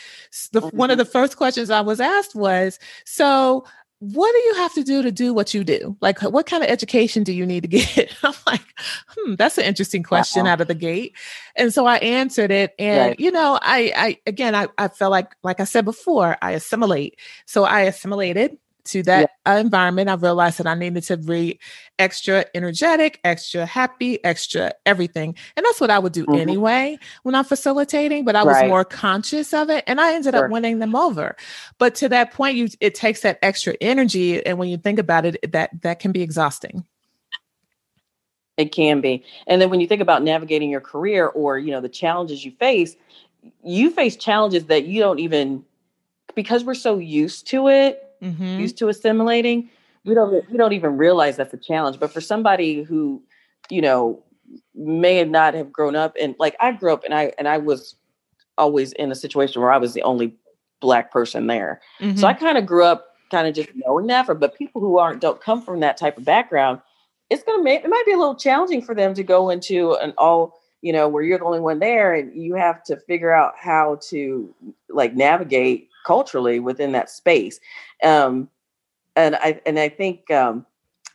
the 0.52 0.60
mm-hmm. 0.60 0.76
one 0.76 0.90
of 0.90 0.94
mm-hmm. 0.94 0.98
the 0.98 1.10
first 1.10 1.36
questions 1.36 1.70
I 1.70 1.80
was 1.80 2.00
asked 2.00 2.34
was, 2.34 2.78
so 3.04 3.64
what 4.00 4.32
do 4.32 4.38
you 4.38 4.54
have 4.54 4.74
to 4.74 4.84
do 4.84 5.02
to 5.02 5.10
do 5.10 5.34
what 5.34 5.54
you 5.54 5.64
do? 5.64 5.96
Like, 6.00 6.20
what 6.22 6.46
kind 6.46 6.62
of 6.62 6.70
education 6.70 7.24
do 7.24 7.32
you 7.32 7.44
need 7.44 7.62
to 7.62 7.68
get? 7.68 8.14
I'm 8.22 8.34
like, 8.46 8.64
hmm, 9.08 9.34
that's 9.34 9.58
an 9.58 9.64
interesting 9.64 10.02
question 10.02 10.46
out 10.46 10.60
of 10.60 10.68
the 10.68 10.74
gate. 10.74 11.16
And 11.56 11.74
so 11.74 11.86
I 11.86 11.96
answered 11.96 12.50
it. 12.50 12.74
And, 12.78 13.08
right. 13.08 13.20
you 13.20 13.32
know, 13.32 13.58
I, 13.60 13.92
I, 13.96 14.18
again, 14.26 14.54
I, 14.54 14.68
I 14.78 14.88
felt 14.88 15.10
like, 15.10 15.34
like 15.42 15.60
I 15.60 15.64
said 15.64 15.84
before, 15.84 16.36
I 16.40 16.52
assimilate. 16.52 17.18
So 17.46 17.64
I 17.64 17.82
assimilated 17.82 18.56
to 18.88 19.02
that 19.04 19.30
yeah. 19.46 19.54
Uh, 19.54 19.58
environment, 19.58 20.08
I 20.08 20.14
realized 20.14 20.58
that 20.58 20.66
I 20.66 20.74
needed 20.74 21.02
to 21.04 21.16
be 21.16 21.58
extra 21.98 22.44
energetic, 22.54 23.20
extra 23.24 23.66
happy, 23.66 24.22
extra 24.24 24.72
everything. 24.86 25.34
And 25.56 25.64
that's 25.64 25.80
what 25.80 25.90
I 25.90 25.98
would 25.98 26.12
do 26.12 26.24
mm-hmm. 26.24 26.40
anyway 26.40 26.98
when 27.22 27.34
I'm 27.34 27.44
facilitating, 27.44 28.24
but 28.24 28.36
I 28.36 28.44
was 28.44 28.54
right. 28.54 28.68
more 28.68 28.84
conscious 28.84 29.52
of 29.52 29.70
it 29.70 29.84
and 29.86 30.00
I 30.00 30.14
ended 30.14 30.34
sure. 30.34 30.46
up 30.46 30.50
winning 30.50 30.78
them 30.78 30.96
over. 30.96 31.36
But 31.78 31.94
to 31.96 32.08
that 32.08 32.32
point, 32.32 32.56
you 32.56 32.68
it 32.80 32.94
takes 32.94 33.20
that 33.22 33.38
extra 33.42 33.74
energy. 33.80 34.44
And 34.44 34.58
when 34.58 34.68
you 34.68 34.76
think 34.76 34.98
about 34.98 35.26
it, 35.26 35.52
that 35.52 35.70
that 35.82 36.00
can 36.00 36.12
be 36.12 36.22
exhausting. 36.22 36.84
It 38.56 38.72
can 38.72 39.00
be. 39.00 39.24
And 39.46 39.62
then 39.62 39.70
when 39.70 39.80
you 39.80 39.86
think 39.86 40.00
about 40.00 40.22
navigating 40.22 40.68
your 40.68 40.80
career 40.80 41.26
or, 41.26 41.58
you 41.58 41.70
know, 41.70 41.80
the 41.80 41.88
challenges 41.88 42.44
you 42.44 42.50
face, 42.52 42.96
you 43.62 43.90
face 43.90 44.16
challenges 44.16 44.64
that 44.66 44.86
you 44.86 45.00
don't 45.00 45.20
even 45.20 45.64
because 46.34 46.64
we're 46.64 46.74
so 46.74 46.98
used 46.98 47.46
to 47.48 47.68
it 47.68 48.07
mm-hmm. 48.22 48.60
used 48.60 48.78
to 48.78 48.88
assimilating, 48.88 49.70
we 50.04 50.14
don't 50.14 50.48
we 50.50 50.56
don't 50.56 50.72
even 50.72 50.96
realize 50.96 51.36
that's 51.36 51.54
a 51.54 51.58
challenge. 51.58 51.98
But 52.00 52.12
for 52.12 52.20
somebody 52.20 52.82
who, 52.82 53.22
you 53.70 53.82
know, 53.82 54.22
may 54.74 55.24
not 55.24 55.54
have 55.54 55.72
grown 55.72 55.96
up 55.96 56.16
and 56.20 56.34
like 56.38 56.56
I 56.60 56.72
grew 56.72 56.92
up 56.92 57.04
and 57.04 57.14
I 57.14 57.32
and 57.38 57.48
I 57.48 57.58
was 57.58 57.96
always 58.56 58.92
in 58.92 59.12
a 59.12 59.14
situation 59.14 59.60
where 59.60 59.72
I 59.72 59.78
was 59.78 59.94
the 59.94 60.02
only 60.02 60.34
black 60.80 61.10
person 61.12 61.46
there. 61.46 61.80
Mm-hmm. 62.00 62.16
So 62.16 62.26
I 62.26 62.32
kind 62.32 62.58
of 62.58 62.66
grew 62.66 62.84
up 62.84 63.06
kind 63.30 63.46
of 63.46 63.54
just 63.54 63.68
knowing 63.74 64.06
that 64.06 64.26
for 64.26 64.34
but 64.34 64.56
people 64.56 64.80
who 64.80 64.98
aren't 64.98 65.20
don't 65.20 65.40
come 65.40 65.60
from 65.62 65.80
that 65.80 65.96
type 65.96 66.16
of 66.16 66.24
background, 66.24 66.80
it's 67.30 67.42
gonna 67.42 67.62
make 67.62 67.84
it 67.84 67.88
might 67.88 68.06
be 68.06 68.12
a 68.12 68.18
little 68.18 68.36
challenging 68.36 68.82
for 68.82 68.94
them 68.94 69.14
to 69.14 69.22
go 69.22 69.50
into 69.50 69.94
an 69.94 70.14
all 70.18 70.58
you 70.80 70.92
know 70.92 71.08
where 71.08 71.22
you're 71.22 71.38
the 71.38 71.44
only 71.44 71.60
one 71.60 71.78
there 71.78 72.14
and 72.14 72.34
you 72.34 72.54
have 72.54 72.82
to 72.84 72.96
figure 72.96 73.32
out 73.32 73.54
how 73.58 73.98
to 74.08 74.54
like 74.88 75.14
navigate 75.14 75.88
culturally 76.06 76.58
within 76.58 76.92
that 76.92 77.10
space. 77.10 77.60
Um, 78.02 78.48
and 79.16 79.36
I 79.36 79.60
and 79.66 79.78
I 79.78 79.88
think 79.88 80.30
um, 80.30 80.64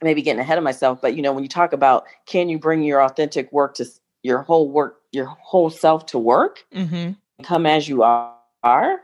maybe 0.02 0.22
getting 0.22 0.40
ahead 0.40 0.58
of 0.58 0.63
myself, 0.63 1.02
but 1.02 1.16
you 1.16 1.22
know, 1.22 1.32
when 1.34 1.44
you 1.44 1.50
talk 1.50 1.74
about 1.74 2.06
can 2.25 2.50
you 2.50 2.60
bring 2.60 2.84
your 2.84 3.02
authentic 3.02 3.52
work 3.52 3.75
to 3.75 3.86
your 4.24 4.42
whole 4.42 4.70
work, 4.70 5.02
your 5.12 5.25
whole 5.25 5.70
self 5.70 6.06
to 6.08 6.20
work, 6.20 6.66
mm-hmm. 6.74 7.12
come 7.44 7.66
as 7.66 7.88
you 7.88 8.04
are. 8.04 9.02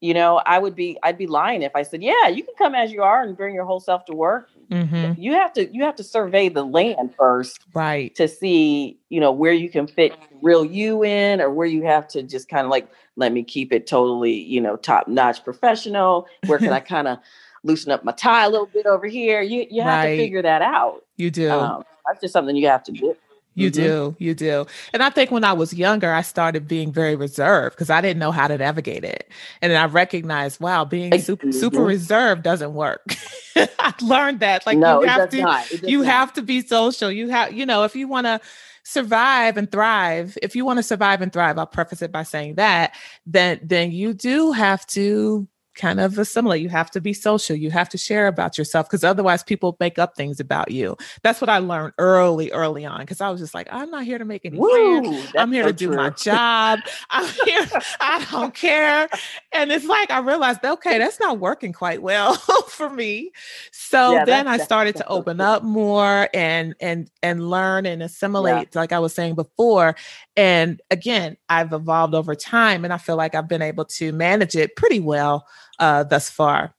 You 0.00 0.14
know, 0.14 0.40
I 0.46 0.58
would 0.58 0.74
be 0.74 0.98
I'd 1.02 1.18
be 1.18 1.26
lying 1.26 1.62
if 1.62 1.76
I 1.76 1.82
said, 1.82 2.02
yeah, 2.02 2.28
you 2.28 2.42
can 2.42 2.54
come 2.56 2.74
as 2.74 2.90
you 2.90 3.02
are 3.02 3.22
and 3.22 3.36
bring 3.36 3.54
your 3.54 3.66
whole 3.66 3.80
self 3.80 4.06
to 4.06 4.14
work. 4.14 4.48
Mm-hmm. 4.70 5.20
You 5.20 5.32
have 5.32 5.52
to 5.54 5.66
you 5.74 5.84
have 5.84 5.96
to 5.96 6.04
survey 6.04 6.48
the 6.48 6.64
land 6.64 7.14
first, 7.18 7.60
right, 7.74 8.14
to 8.14 8.26
see 8.26 8.98
you 9.10 9.20
know 9.20 9.30
where 9.32 9.52
you 9.52 9.68
can 9.68 9.86
fit 9.86 10.14
real 10.40 10.64
you 10.64 11.04
in, 11.04 11.40
or 11.40 11.50
where 11.50 11.66
you 11.66 11.82
have 11.84 12.08
to 12.08 12.22
just 12.22 12.48
kind 12.48 12.64
of 12.64 12.70
like 12.70 12.88
let 13.16 13.32
me 13.32 13.42
keep 13.42 13.72
it 13.72 13.86
totally, 13.86 14.32
you 14.32 14.60
know, 14.60 14.76
top 14.76 15.06
notch 15.06 15.44
professional. 15.44 16.26
Where 16.46 16.58
can 16.58 16.72
I 16.72 16.80
kind 16.94 17.06
of 17.06 17.18
loosen 17.62 17.92
up 17.92 18.02
my 18.02 18.12
tie 18.12 18.46
a 18.46 18.48
little 18.48 18.66
bit 18.72 18.86
over 18.86 19.06
here. 19.06 19.42
You 19.42 19.66
you 19.70 19.82
have 19.82 20.02
Right. 20.02 20.16
to 20.16 20.16
figure 20.16 20.40
that 20.42 20.62
out. 20.62 21.04
You 21.16 21.30
do. 21.30 21.50
Um, 21.50 21.84
that's 22.06 22.22
just 22.22 22.32
something 22.32 22.56
you 22.56 22.68
have 22.68 22.82
to 22.84 22.92
do. 22.92 23.14
You 23.54 23.68
Mhm. 23.70 23.74
do, 23.74 24.16
you 24.18 24.34
do. 24.34 24.66
And 24.92 25.02
I 25.02 25.10
think 25.10 25.30
when 25.30 25.44
I 25.44 25.52
was 25.52 25.74
younger, 25.74 26.12
I 26.12 26.22
started 26.22 26.68
being 26.68 26.92
very 26.92 27.16
reserved 27.16 27.74
because 27.76 27.90
I 27.90 28.00
didn't 28.00 28.20
know 28.20 28.30
how 28.30 28.48
to 28.48 28.56
navigate 28.56 29.04
it. 29.04 29.28
And 29.60 29.72
then 29.72 29.80
I 29.80 29.86
recognized, 29.86 30.60
wow, 30.60 30.84
being 30.84 31.18
super, 31.20 31.50
super 31.52 31.82
reserved 31.82 32.42
doesn't 32.42 32.74
work. 32.74 33.02
I 33.56 33.92
learned 34.00 34.40
that. 34.40 34.64
Like 34.66 34.78
no, 34.78 35.02
you 35.02 35.08
have 35.08 35.30
to 35.30 35.42
not. 35.42 35.66
It 35.72 35.80
does 35.80 35.90
you 35.90 35.98
not. 35.98 36.06
have 36.06 36.32
to 36.34 36.42
be 36.42 36.62
social. 36.62 37.10
You 37.10 37.28
have, 37.28 37.52
you 37.52 37.66
know, 37.66 37.84
if 37.84 37.96
you 37.96 38.06
want 38.08 38.26
to 38.26 38.40
survive 38.84 39.56
and 39.56 39.70
thrive, 39.70 40.38
if 40.42 40.56
you 40.56 40.64
want 40.64 40.78
to 40.78 40.82
survive 40.82 41.20
and 41.20 41.32
thrive, 41.32 41.58
I'll 41.58 41.66
preface 41.66 42.02
it 42.02 42.12
by 42.12 42.22
saying 42.22 42.54
that, 42.54 42.94
then 43.26 43.60
then 43.62 43.92
you 43.92 44.14
do 44.14 44.52
have 44.52 44.86
to 44.88 45.46
kind 45.74 46.00
of 46.00 46.18
assimilate. 46.18 46.62
You 46.62 46.68
have 46.68 46.90
to 46.92 47.00
be 47.00 47.12
social. 47.12 47.56
You 47.56 47.70
have 47.70 47.88
to 47.90 47.98
share 47.98 48.26
about 48.26 48.58
yourself 48.58 48.88
because 48.88 49.04
otherwise 49.04 49.42
people 49.42 49.76
make 49.80 49.98
up 49.98 50.16
things 50.16 50.40
about 50.40 50.70
you. 50.70 50.96
That's 51.22 51.40
what 51.40 51.48
I 51.48 51.58
learned 51.58 51.94
early, 51.98 52.50
early 52.50 52.84
on. 52.84 53.04
Cause 53.06 53.20
I 53.20 53.30
was 53.30 53.40
just 53.40 53.54
like, 53.54 53.68
I'm 53.70 53.90
not 53.90 54.04
here 54.04 54.18
to 54.18 54.24
make 54.24 54.44
any 54.44 54.58
friends. 54.58 55.08
Woo, 55.08 55.22
that's 55.22 55.34
I'm 55.36 55.52
here 55.52 55.64
so 55.64 55.68
to 55.68 55.72
do 55.72 55.86
true. 55.88 55.96
my 55.96 56.10
job. 56.22 56.80
I'm 57.10 57.26
here. 57.46 57.66
I 58.00 58.26
don't 58.30 58.54
care. 58.54 59.08
And 59.52 59.70
it's 59.72 59.86
like 59.86 60.10
I 60.10 60.18
realized, 60.18 60.64
okay, 60.64 60.98
that's 60.98 61.20
not 61.20 61.38
working 61.38 61.72
quite 61.72 62.02
well 62.02 62.34
for 62.68 62.90
me. 62.90 63.32
So 63.72 64.12
Yeah, 64.12 64.24
then 64.24 64.48
I 64.48 64.58
started 64.58 64.96
to 64.96 65.04
so 65.04 65.08
open 65.08 65.40
up 65.40 65.62
more 65.62 66.28
and 66.34 66.74
and 66.80 67.10
and 67.22 67.48
learn 67.48 67.86
and 67.86 68.02
assimilate, 68.02 68.74
like 68.74 68.92
I 68.92 68.98
was 68.98 69.14
saying 69.14 69.34
before. 69.34 69.94
And 70.36 70.80
again, 70.90 71.36
I've 71.48 71.72
evolved 71.72 72.14
over 72.14 72.34
time, 72.34 72.84
and 72.84 72.92
I 72.92 72.98
feel 72.98 73.16
like 73.16 73.34
I've 73.34 73.48
been 73.48 73.62
able 73.62 73.84
to 73.86 74.12
manage 74.12 74.56
it 74.56 74.76
pretty 74.76 75.00
well 75.00 75.46
uh, 75.80 76.04
thus 76.04 76.30
far. 76.30 76.74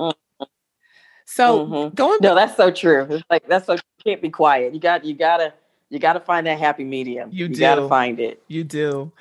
Mhm. 0.00 0.14
So 1.26 1.66
Mhm. 1.66 1.94
going 1.94 2.18
No, 2.20 2.34
that's 2.34 2.56
so 2.56 2.70
true. 2.70 3.06
It's 3.08 3.24
like 3.30 3.46
that's 3.48 3.66
so 3.66 3.74
you 3.74 3.80
can't 4.04 4.20
be 4.22 4.30
quiet. 4.30 4.74
You 4.74 4.80
got 4.80 5.04
you 5.04 5.14
gotta 5.14 5.54
you 5.88 5.98
gotta 5.98 6.20
find 6.20 6.46
that 6.46 6.58
happy 6.58 6.84
medium. 6.84 7.30
You 7.32 7.48
gotta 7.48 7.88
find 7.88 8.20
it. 8.20 8.42
You 8.48 8.64
do. 8.64 9.12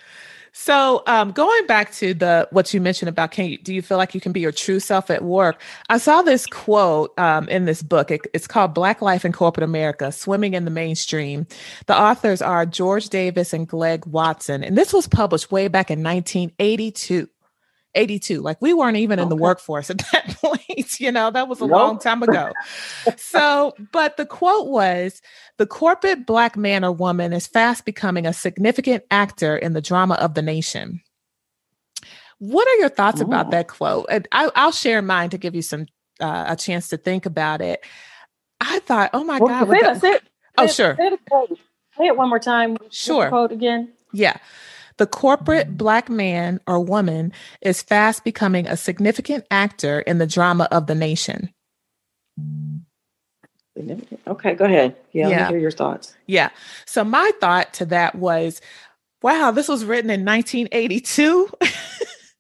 So, 0.52 1.04
um, 1.06 1.32
going 1.32 1.68
back 1.68 1.94
to 1.94 2.14
the 2.14 2.48
what 2.52 2.74
you 2.74 2.82
mentioned 2.82 3.08
about 3.10 3.32
can 3.32 3.46
you 3.46 3.58
do 3.60 3.74
you 3.74 3.82
feel 3.84 3.98
like 3.98 4.16
you 4.16 4.22
can 4.22 4.32
be 4.32 4.40
your 4.40 4.52
true 4.52 4.80
self 4.80 5.10
at 5.12 5.24
work? 5.24 5.62
I 5.90 6.00
saw 6.00 6.22
this 6.24 6.48
quote 6.48 7.18
um, 7.20 7.48
in 7.50 7.66
this 7.66 7.84
book. 7.84 8.10
It- 8.12 8.28
it's 8.34 8.48
called 8.48 8.74
Black 8.74 9.02
Life 9.02 9.24
in 9.26 9.32
Corporate 9.32 9.64
America: 9.64 10.12
Swimming 10.12 10.56
in 10.56 10.66
the 10.66 10.72
Mainstream. 10.72 11.46
The 11.86 11.98
authors 12.00 12.42
are 12.42 12.66
George 12.66 13.10
Davis 13.10 13.54
and 13.54 13.68
Glegg 13.68 14.06
Watson, 14.08 14.64
and 14.64 14.78
this 14.78 14.92
was 14.92 15.08
published 15.08 15.52
way 15.52 15.68
back 15.68 15.92
in 15.92 16.02
1982. 16.02 17.30
82 17.96 18.42
like 18.42 18.62
we 18.62 18.74
weren't 18.74 18.98
even 18.98 19.18
in 19.20 19.30
the 19.30 19.36
workforce 19.36 19.90
at 19.90 19.98
that 20.12 20.36
point 20.42 21.00
you 21.00 21.12
know 21.12 21.32
that 21.32 21.48
was 21.48 21.60
a 21.60 21.66
Nope. 21.68 21.72
long 21.72 22.00
time 22.00 22.22
ago 22.24 22.52
so 23.18 23.74
but 23.92 24.16
the 24.18 24.26
quote 24.26 24.68
was 24.68 25.22
the 25.58 25.66
corporate 25.66 26.26
black 26.26 26.56
man 26.56 26.86
or 26.86 26.92
woman 26.92 27.34
is 27.34 27.48
fast 27.48 27.86
becoming 27.86 28.26
a 28.26 28.34
significant 28.34 29.04
actor 29.12 29.58
in 29.58 29.74
the 29.74 29.82
drama 29.82 30.16
of 30.16 30.34
the 30.34 30.42
nation. 30.42 31.02
What 32.38 32.66
are 32.70 32.76
your 32.80 32.88
thoughts 32.90 33.20
about 33.20 33.52
that 33.52 33.68
quote? 33.68 34.06
And 34.10 34.26
I, 34.32 34.50
I'll 34.56 34.72
share 34.72 35.02
mine 35.02 35.30
to 35.32 35.38
give 35.38 35.56
you 35.56 35.62
some 35.62 35.88
uh, 36.22 36.46
a 36.48 36.56
chance 36.56 36.88
to 36.90 36.98
think 36.98 37.26
about 37.26 37.60
it. 37.62 37.84
I 38.62 38.80
thought, 38.80 39.10
oh 39.14 39.26
my 39.26 39.40
Well, 39.40 39.66
God! 39.66 39.70
say, 39.70 39.82
that, 39.82 40.00
say, 40.02 40.12
it- 40.14 40.24
oh, 40.58 40.66
say 40.68 40.72
it- 40.72 40.76
sure. 40.76 40.96
Say, 40.96 41.18
quote. 41.30 41.60
say 41.98 42.06
it 42.08 42.16
one 42.16 42.30
more 42.30 42.40
time. 42.40 42.78
Sure. 42.90 43.28
Quote 43.28 43.52
again. 43.52 43.92
Yeah. 44.14 44.38
The 45.00 45.08
corporate 45.08 45.78
black 45.78 46.10
man 46.10 46.62
or 46.68 46.80
woman 46.82 47.34
is 47.62 47.84
fast 47.84 48.24
becoming 48.26 48.68
a 48.68 48.78
significant 48.78 49.46
actor 49.52 50.02
in 50.02 50.20
the 50.20 50.28
drama 50.28 50.70
of 50.72 50.88
the 50.88 50.96
nation. 50.96 51.52
Okay, 54.28 54.56
go 54.56 54.66
ahead. 54.66 54.96
Yeah, 55.14 55.30
let 55.30 55.32
Yeah. 55.32 55.48
me 55.48 55.54
hear 55.54 55.60
your 55.60 55.72
thoughts. 55.72 56.16
Yeah. 56.28 56.52
So 56.86 57.04
my 57.06 57.32
thought 57.42 57.74
to 57.76 57.86
that 57.88 58.16
was, 58.16 58.62
wow, 59.24 59.52
this 59.52 59.70
was 59.70 59.86
written 59.86 60.12
in 60.12 60.26
1982. 60.26 61.50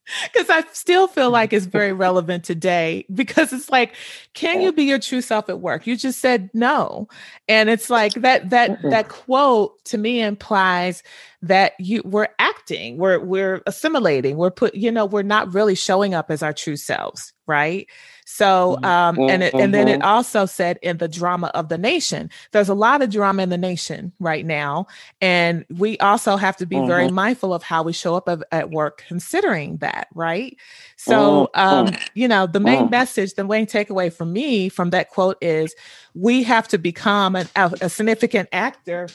Because 0.34 0.50
I 0.50 0.63
still 0.74 1.08
feel 1.08 1.30
like 1.32 1.54
it's 1.54 1.66
very 1.66 1.94
relevant 1.94 2.44
today 2.44 3.06
because 3.13 3.54
it's 3.54 3.70
like, 3.70 3.96
can 4.34 4.62
you 4.62 4.72
be 4.74 4.84
your 4.84 5.00
true 5.00 5.22
self 5.22 5.50
at 5.50 5.60
work? 5.62 5.86
You 5.88 5.96
just 5.96 6.20
said 6.20 6.50
no. 6.54 7.08
And 7.48 7.70
it's 7.70 7.89
like 7.89 8.13
that 8.16 8.50
that 8.50 8.82
Mhm. 8.82 8.89
that 8.92 9.10
quote 9.10 9.84
to 9.86 9.98
me 9.98 10.22
implies 10.22 11.04
that 11.42 11.74
you 11.80 12.01
we're 12.06 12.28
acting, 12.39 12.98
we're 12.98 13.20
we're 13.20 13.62
assimilating, 13.66 14.38
we're 14.38 14.51
put, 14.51 14.75
you 14.75 14.92
know, 14.92 15.06
we're 15.06 15.22
not 15.22 15.54
really 15.54 15.75
showing 15.75 16.13
up 16.13 16.30
as 16.32 16.44
our 16.44 16.54
true 16.54 16.75
selves, 16.75 17.34
right? 17.48 17.88
So 18.32 18.78
Mhm. 18.84 18.86
um 18.88 19.20
and 19.28 19.42
it, 19.44 19.56
and 19.58 19.74
then 19.74 19.88
it 19.88 20.00
Mhm. 20.00 20.06
also 20.06 20.46
said 20.46 20.78
in 20.84 20.98
the 20.98 21.08
drama 21.08 21.48
of 21.56 21.68
the 21.68 21.80
nation. 21.80 22.30
There's 22.52 22.70
a 22.70 22.76
lot 22.76 23.02
of 23.02 23.10
drama 23.10 23.42
in 23.42 23.50
the 23.50 23.58
nation 23.58 24.13
right 24.20 24.46
now 24.46 24.86
and 25.20 25.65
we 25.72 25.98
also 25.98 26.38
have 26.38 26.56
to 26.58 26.68
be 26.68 26.80
very 26.80 27.10
mindful 27.10 27.56
of 27.56 27.63
how 27.63 27.82
we 27.82 27.92
show 27.92 28.13
up 28.15 28.30
at, 28.30 28.39
at 28.52 28.70
work 28.70 29.04
considering 29.08 29.78
that, 29.78 30.10
right? 30.13 30.56
So 30.96 31.50
um 31.56 31.98
you 32.13 32.28
know, 32.28 32.46
the 32.46 32.60
main 32.60 32.89
message, 32.92 33.34
the 33.34 33.44
main 33.44 33.65
takeaway 33.65 34.13
for 34.13 34.26
me 34.26 34.70
from 34.70 34.92
that 34.92 35.10
quote 35.10 35.38
is 35.42 35.74
we 36.13 36.44
have 36.44 36.68
to 36.68 36.78
become 36.78 37.36
an, 37.36 37.48
a, 37.56 37.72
a 37.82 37.89
significant 37.89 38.48
actor 38.52 39.08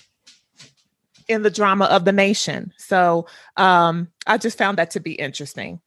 in 1.28 1.42
the 1.42 1.50
drama 1.50 1.84
of 1.84 2.04
the 2.04 2.12
nation. 2.12 2.72
So 2.78 3.26
um 3.56 4.08
I 4.26 4.38
just 4.38 4.58
found 4.58 4.78
that 4.78 4.90
to 4.90 5.00
be 5.00 5.12
interesting. 5.12 5.80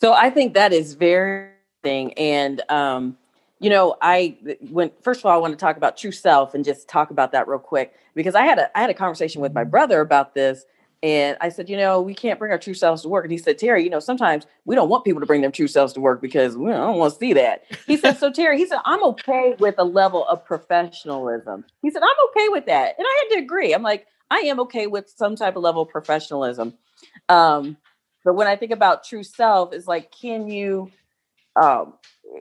So 0.00 0.12
I 0.12 0.30
think 0.30 0.54
that 0.54 0.72
is 0.72 0.94
very 0.94 1.50
thing. 1.82 2.12
And 2.14 2.62
um, 2.68 3.16
you 3.58 3.70
know, 3.70 3.96
I 4.00 4.36
when 4.70 4.90
first 5.02 5.20
of 5.20 5.26
all, 5.26 5.32
I 5.32 5.36
want 5.36 5.52
to 5.52 5.58
talk 5.58 5.76
about 5.76 5.96
true 5.96 6.12
self 6.12 6.54
and 6.54 6.64
just 6.64 6.88
talk 6.88 7.10
about 7.10 7.32
that 7.32 7.46
real 7.46 7.58
quick 7.58 7.94
because 8.14 8.34
I 8.34 8.44
had 8.44 8.58
a 8.58 8.76
I 8.76 8.80
had 8.80 8.90
a 8.90 8.94
conversation 8.94 9.40
with 9.40 9.52
my 9.52 9.64
brother 9.64 10.00
about 10.00 10.34
this. 10.34 10.64
And 11.02 11.38
I 11.40 11.48
said, 11.48 11.70
you 11.70 11.78
know, 11.78 12.02
we 12.02 12.12
can't 12.12 12.38
bring 12.38 12.52
our 12.52 12.58
true 12.58 12.74
selves 12.74 13.02
to 13.02 13.08
work. 13.08 13.24
And 13.24 13.32
he 13.32 13.38
said, 13.38 13.56
Terry, 13.56 13.82
you 13.82 13.88
know, 13.88 14.00
sometimes 14.00 14.46
we 14.66 14.74
don't 14.76 14.90
want 14.90 15.06
people 15.06 15.20
to 15.20 15.26
bring 15.26 15.40
their 15.40 15.50
true 15.50 15.66
selves 15.66 15.94
to 15.94 16.00
work 16.00 16.20
because 16.20 16.58
we 16.58 16.70
don't 16.70 16.98
want 16.98 17.14
to 17.14 17.18
see 17.18 17.32
that. 17.32 17.64
He 17.86 17.96
said, 17.96 18.18
so 18.18 18.30
Terry, 18.30 18.58
he 18.58 18.66
said, 18.66 18.80
I'm 18.84 19.02
okay 19.04 19.56
with 19.58 19.76
a 19.78 19.84
level 19.84 20.26
of 20.28 20.44
professionalism. 20.44 21.64
He 21.80 21.90
said, 21.90 22.02
I'm 22.02 22.28
okay 22.28 22.48
with 22.50 22.66
that. 22.66 22.96
And 22.98 23.06
I 23.08 23.22
had 23.22 23.36
to 23.36 23.42
agree. 23.42 23.72
I'm 23.72 23.82
like, 23.82 24.08
I 24.30 24.40
am 24.40 24.60
okay 24.60 24.88
with 24.88 25.08
some 25.08 25.36
type 25.36 25.56
of 25.56 25.62
level 25.62 25.80
of 25.80 25.88
professionalism. 25.88 26.74
Um, 27.30 27.78
but 28.24 28.34
when 28.34 28.46
I 28.46 28.56
think 28.56 28.72
about 28.72 29.04
true 29.04 29.22
self, 29.22 29.72
it's 29.72 29.86
like, 29.86 30.10
can 30.12 30.48
you, 30.48 30.90
um, 31.60 31.94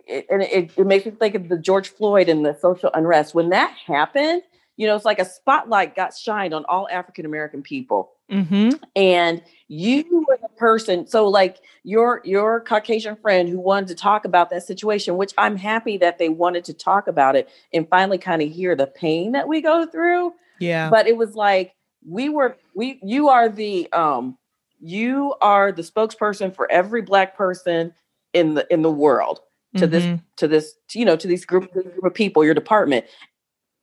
it, 0.07 0.25
and 0.29 0.41
it, 0.41 0.71
it 0.77 0.85
makes 0.87 1.05
me 1.05 1.11
think 1.11 1.35
of 1.35 1.49
the 1.49 1.57
George 1.57 1.89
Floyd 1.89 2.29
and 2.29 2.45
the 2.45 2.57
social 2.59 2.91
unrest. 2.93 3.33
When 3.33 3.49
that 3.49 3.71
happened, 3.85 4.43
you 4.77 4.87
know, 4.87 4.95
it's 4.95 5.05
like 5.05 5.19
a 5.19 5.25
spotlight 5.25 5.95
got 5.95 6.15
shined 6.15 6.53
on 6.53 6.65
all 6.65 6.87
African 6.89 7.25
American 7.25 7.61
people 7.61 8.11
Mm-hmm. 8.31 8.69
and 8.95 9.41
you 9.69 10.23
were 10.27 10.37
the 10.39 10.49
person 10.49 11.07
so 11.07 11.27
like 11.27 11.57
your 11.83 12.21
your 12.23 12.59
caucasian 12.61 13.15
friend 13.15 13.49
who 13.49 13.59
wanted 13.59 13.87
to 13.87 13.95
talk 13.95 14.23
about 14.23 14.51
that 14.51 14.61
situation 14.61 15.17
which 15.17 15.33
i'm 15.39 15.57
happy 15.57 15.97
that 15.97 16.19
they 16.19 16.29
wanted 16.29 16.63
to 16.65 16.73
talk 16.75 17.07
about 17.07 17.35
it 17.35 17.49
and 17.73 17.89
finally 17.89 18.19
kind 18.19 18.43
of 18.43 18.49
hear 18.51 18.75
the 18.75 18.85
pain 18.85 19.31
that 19.31 19.47
we 19.47 19.61
go 19.61 19.83
through 19.87 20.31
Yeah. 20.59 20.91
but 20.91 21.07
it 21.07 21.17
was 21.17 21.33
like 21.33 21.73
we 22.07 22.29
were 22.29 22.55
we 22.75 22.99
you 23.01 23.29
are 23.29 23.49
the 23.49 23.91
um 23.93 24.37
you 24.79 25.33
are 25.41 25.71
the 25.71 25.81
spokesperson 25.81 26.55
for 26.55 26.71
every 26.71 27.01
black 27.01 27.35
person 27.35 27.93
in 28.33 28.53
the 28.53 28.65
in 28.73 28.81
the 28.81 28.91
world 28.91 29.39
to 29.77 29.85
this 29.87 30.03
Mhm. 30.05 30.21
to 30.37 30.47
this 30.47 30.75
you 30.93 31.05
know 31.05 31.15
to 31.15 31.27
these 31.27 31.45
group, 31.45 31.71
group 31.71 32.03
of 32.03 32.13
people 32.13 32.43
your 32.43 32.53
department 32.53 33.05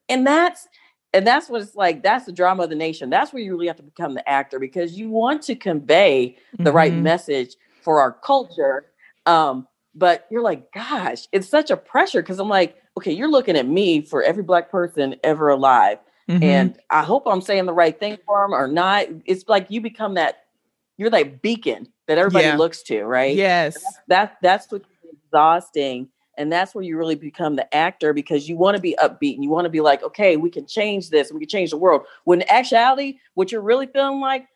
and 0.09 0.25
that's 0.25 0.67
and 1.13 1.25
that's 1.25 1.49
what 1.49 1.61
it's 1.61 1.75
like 1.75 2.03
that's 2.03 2.25
the 2.25 2.31
drama 2.31 2.63
of 2.63 2.69
the 2.69 2.75
nation 2.75 3.09
that's 3.09 3.31
where 3.31 3.41
you 3.41 3.51
really 3.51 3.67
have 3.67 3.77
to 3.77 3.83
become 3.83 4.13
the 4.13 4.27
actor 4.29 4.59
because 4.59 4.97
you 4.97 5.09
want 5.09 5.41
to 5.43 5.55
convey 5.55 6.35
the 6.59 6.71
right 6.71 6.93
Mhm. 6.93 7.01
message 7.01 7.55
for 7.81 7.99
our 8.01 8.11
culture 8.11 8.87
um 9.25 9.67
but 9.95 10.25
you're 10.29 10.41
like 10.41 10.71
gosh 10.73 11.27
it's 11.31 11.47
such 11.47 11.71
a 11.71 11.77
pressure 11.77 12.21
because 12.21 12.39
i'm 12.39 12.49
like 12.49 12.75
okay 12.97 13.11
you're 13.11 13.29
looking 13.31 13.55
at 13.55 13.67
me 13.67 14.01
for 14.01 14.23
every 14.23 14.43
black 14.43 14.69
person 14.69 15.15
ever 15.23 15.49
alive 15.49 15.99
Mhm. 16.29 16.43
and 16.43 16.79
i 16.89 17.01
hope 17.03 17.23
i'm 17.27 17.41
saying 17.41 17.65
the 17.65 17.73
right 17.73 17.99
thing 17.99 18.17
for 18.25 18.41
them 18.43 18.53
or 18.53 18.67
not 18.67 19.05
it's 19.25 19.45
like 19.47 19.67
you 19.69 19.79
become 19.79 20.15
that 20.15 20.43
you're 20.97 21.09
that 21.09 21.41
beacon 21.41 21.87
that 22.07 22.17
everybody 22.17 22.45
Yeah. 22.45 22.57
looks 22.57 22.81
to 22.83 23.03
right 23.03 23.35
yes. 23.35 23.77
that 24.07 24.37
that's 24.41 24.71
what's 24.71 24.87
exhausting 25.31 26.09
and 26.37 26.51
that's 26.51 26.75
where 26.75 26.83
you 26.83 26.97
really 26.97 27.15
become 27.15 27.55
the 27.55 27.73
actor 27.75 28.13
because 28.13 28.47
you 28.47 28.55
want 28.57 28.75
to 28.75 28.81
be 28.81 28.95
upbeat 29.01 29.35
and 29.35 29.43
you 29.43 29.49
want 29.49 29.65
to 29.65 29.69
be 29.69 29.81
like 29.81 30.03
okay 30.03 30.37
we 30.37 30.49
can 30.49 30.65
change 30.65 31.09
this 31.09 31.31
we 31.31 31.39
can 31.39 31.49
change 31.49 31.71
the 31.71 31.77
world 31.77 32.03
when 32.25 32.41
in 32.41 32.49
actuality 32.49 33.17
what 33.33 33.51
you're 33.51 33.61
really 33.61 33.87
feeling 33.87 34.19
like 34.19 34.47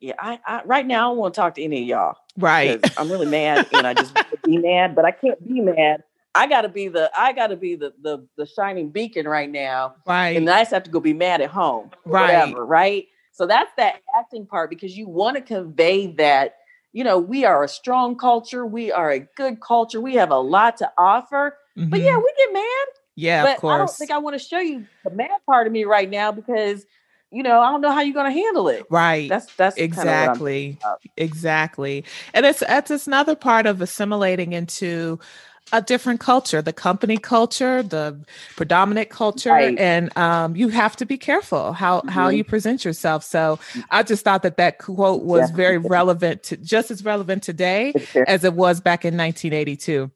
yeah 0.00 0.14
i, 0.18 0.38
I 0.46 0.62
right 0.64 0.86
now 0.86 1.06
i 1.06 1.10
don't 1.10 1.18
want 1.18 1.34
to 1.34 1.40
talk 1.40 1.54
to 1.56 1.62
any 1.62 1.82
of 1.82 1.88
y'all. 1.88 2.16
Right. 2.38 2.80
i'm 2.98 3.10
really 3.10 3.26
mad 3.26 3.66
and 3.72 3.86
i 3.86 3.94
just 3.94 4.14
want 4.16 4.30
to 4.30 4.38
be 4.44 4.58
mad 4.58 4.94
but 4.94 5.04
i 5.04 5.10
can't 5.10 5.42
be 5.46 5.60
mad 5.60 6.02
i 6.34 6.46
gotta 6.46 6.68
be 6.68 6.88
the 6.88 7.10
i 7.16 7.32
gotta 7.32 7.56
be 7.56 7.76
the 7.76 7.92
the, 8.02 8.26
the 8.36 8.46
shining 8.46 8.90
beacon 8.90 9.28
right 9.28 9.50
now 9.50 9.94
Right. 10.06 10.36
and 10.36 10.48
I 10.48 10.60
just 10.62 10.72
have 10.72 10.82
to 10.84 10.90
go 10.90 10.98
be 11.00 11.12
mad 11.12 11.40
at 11.40 11.50
home, 11.50 11.90
Right. 12.04 12.22
Whatever, 12.46 12.64
right? 12.66 13.06
So 13.34 13.46
that's 13.46 13.70
that 13.76 13.96
acting 14.18 14.46
part 14.46 14.70
because 14.70 14.96
you 14.96 15.08
want 15.08 15.36
to 15.36 15.42
convey 15.42 16.06
that 16.12 16.56
you 16.94 17.02
know, 17.02 17.18
we 17.18 17.44
are 17.44 17.64
a 17.64 17.68
strong 17.68 18.16
culture. 18.16 18.64
We 18.64 18.92
are 18.92 19.10
a 19.10 19.18
good 19.18 19.60
culture. 19.60 20.00
We 20.00 20.14
have 20.14 20.30
a 20.30 20.38
lot 20.38 20.76
to 20.76 20.92
offer. 20.96 21.58
Mm-hmm. 21.76 21.90
But 21.90 22.00
yeah, 22.00 22.12
mm-hmm. 22.12 22.22
we 22.22 22.32
get 22.38 22.52
mad. 22.52 22.86
Yeah, 23.16 23.42
but 23.42 23.54
of 23.56 23.60
course. 23.60 23.74
I 23.74 23.78
don't 23.78 23.90
think 23.90 24.10
I 24.12 24.18
want 24.18 24.40
to 24.40 24.44
show 24.44 24.60
you 24.60 24.86
the 25.02 25.10
mad 25.10 25.30
part 25.44 25.66
of 25.66 25.72
me 25.72 25.84
right 25.84 26.08
now 26.08 26.32
because 26.32 26.86
you 27.32 27.42
know, 27.42 27.60
I 27.60 27.72
don't 27.72 27.80
know 27.80 27.90
how 27.90 28.00
you're 28.00 28.14
going 28.14 28.32
to 28.32 28.40
handle 28.40 28.68
it. 28.68 28.84
Right. 28.90 29.28
That's 29.28 29.52
that's 29.56 29.76
exactly 29.76 30.78
exactly, 31.16 32.04
and 32.32 32.46
it's 32.46 32.62
it's 32.68 33.06
another 33.08 33.34
part 33.34 33.66
of 33.66 33.80
assimilating 33.82 34.52
into 34.52 35.18
a 35.72 35.82
different 35.82 36.20
culture, 36.20 36.60
the 36.62 36.72
company 36.72 37.16
culture, 37.16 37.82
the 37.82 38.18
predominant 38.56 39.10
culture, 39.10 39.50
right. 39.50 39.78
and 39.78 40.16
um, 40.16 40.54
you 40.54 40.68
have 40.68 40.96
to 40.96 41.06
be 41.06 41.16
careful 41.16 41.72
how 41.72 42.00
mm-hmm. 42.00 42.08
how 42.08 42.28
you 42.28 42.44
present 42.44 42.84
yourself. 42.84 43.24
So 43.24 43.58
I 43.90 44.02
just 44.02 44.24
thought 44.24 44.42
that 44.42 44.56
that 44.58 44.78
quote 44.78 45.22
was 45.22 45.50
yeah. 45.50 45.56
very 45.56 45.78
relevant 45.78 46.42
to 46.44 46.56
just 46.56 46.90
as 46.90 47.04
relevant 47.04 47.42
today 47.42 47.94
as 48.26 48.44
it 48.44 48.54
was 48.54 48.80
back 48.80 49.04
in 49.04 49.16
1982. 49.16 50.10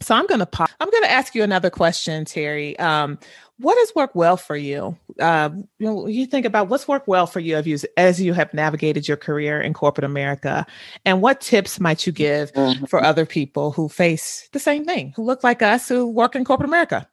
So 0.00 0.14
I'm 0.14 0.26
going 0.26 0.40
to 0.40 0.46
pop. 0.46 0.70
I'm 0.80 0.90
going 0.90 1.02
to 1.04 1.10
ask 1.10 1.34
you 1.34 1.42
another 1.42 1.70
question, 1.70 2.24
Terry. 2.24 2.78
Um, 2.78 3.18
what 3.58 3.78
has 3.78 3.94
worked 3.94 4.14
well 4.14 4.36
for 4.36 4.56
you? 4.56 4.96
Uh, 5.18 5.50
you 5.78 5.86
know, 5.86 6.06
you 6.06 6.26
think 6.26 6.44
about 6.44 6.68
what's 6.68 6.86
worked 6.86 7.08
well 7.08 7.26
for 7.26 7.40
you, 7.40 7.58
you 7.62 7.78
as 7.96 8.20
you 8.20 8.34
have 8.34 8.52
navigated 8.52 9.08
your 9.08 9.16
career 9.16 9.60
in 9.60 9.72
corporate 9.72 10.04
America, 10.04 10.66
and 11.06 11.22
what 11.22 11.40
tips 11.40 11.80
might 11.80 12.06
you 12.06 12.12
give 12.12 12.52
mm-hmm. 12.52 12.84
for 12.84 13.02
other 13.02 13.24
people 13.24 13.72
who 13.72 13.88
face 13.88 14.48
the 14.52 14.58
same 14.58 14.84
thing, 14.84 15.14
who 15.16 15.22
look 15.22 15.42
like 15.42 15.62
us, 15.62 15.88
who 15.88 16.06
work 16.06 16.36
in 16.36 16.44
corporate 16.44 16.68
America? 16.68 17.08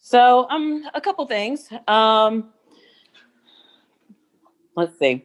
So, 0.00 0.48
um, 0.50 0.84
a 0.92 1.00
couple 1.00 1.24
things. 1.26 1.68
Um, 1.86 2.50
let's 4.74 4.98
see. 4.98 5.24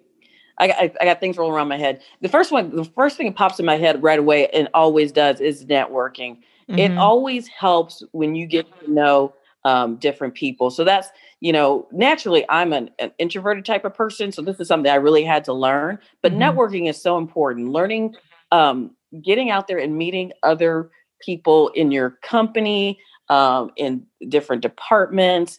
I 0.58 0.68
got, 0.68 0.78
I 1.02 1.06
got 1.06 1.20
things 1.20 1.38
rolling 1.38 1.54
around 1.54 1.68
my 1.68 1.78
head. 1.78 2.02
The 2.22 2.30
first 2.30 2.52
one, 2.52 2.76
the 2.76 2.86
first 2.86 3.18
thing 3.18 3.28
that 3.28 3.36
pops 3.36 3.60
in 3.60 3.66
my 3.66 3.78
head 3.78 4.02
right 4.02 4.20
away, 4.20 4.48
and 4.50 4.70
always 4.74 5.12
does, 5.12 5.42
is 5.42 5.66
networking. 5.66 6.38
Mm-hmm. 6.70 6.80
It 6.80 6.98
always 6.98 7.48
helps 7.48 8.04
when 8.12 8.36
you 8.36 8.48
get 8.48 8.66
to 8.80 8.92
know 8.92 9.34
um, 9.66 9.96
different 9.98 10.36
people. 10.36 10.70
So 10.70 10.84
that's, 10.84 11.10
you 11.42 11.52
know, 11.52 11.88
naturally, 11.92 12.46
I'm 12.50 12.72
an, 12.72 12.92
an, 13.00 13.12
introverted 13.18 13.66
type 13.66 13.84
of 13.84 13.94
person. 13.94 14.32
So 14.32 14.42
this 14.42 14.60
is 14.60 14.68
something 14.68 14.92
I 14.92 14.96
really 14.96 15.24
had 15.24 15.44
to 15.46 15.54
learn. 15.54 16.00
But 16.22 16.34
mm-hmm. 16.34 16.42
networking 16.42 16.90
is 16.90 17.02
so 17.02 17.18
important. 17.18 17.70
Learning, 17.70 18.16
um, 18.52 18.92
getting 19.24 19.50
out 19.50 19.68
there 19.68 19.80
and 19.80 19.98
meeting 19.98 20.32
other 20.44 20.92
people 21.20 21.70
in 21.70 21.92
your 21.92 22.12
company, 22.22 23.00
um, 23.30 23.72
in 23.76 24.06
different 24.30 24.62
departments, 24.62 25.58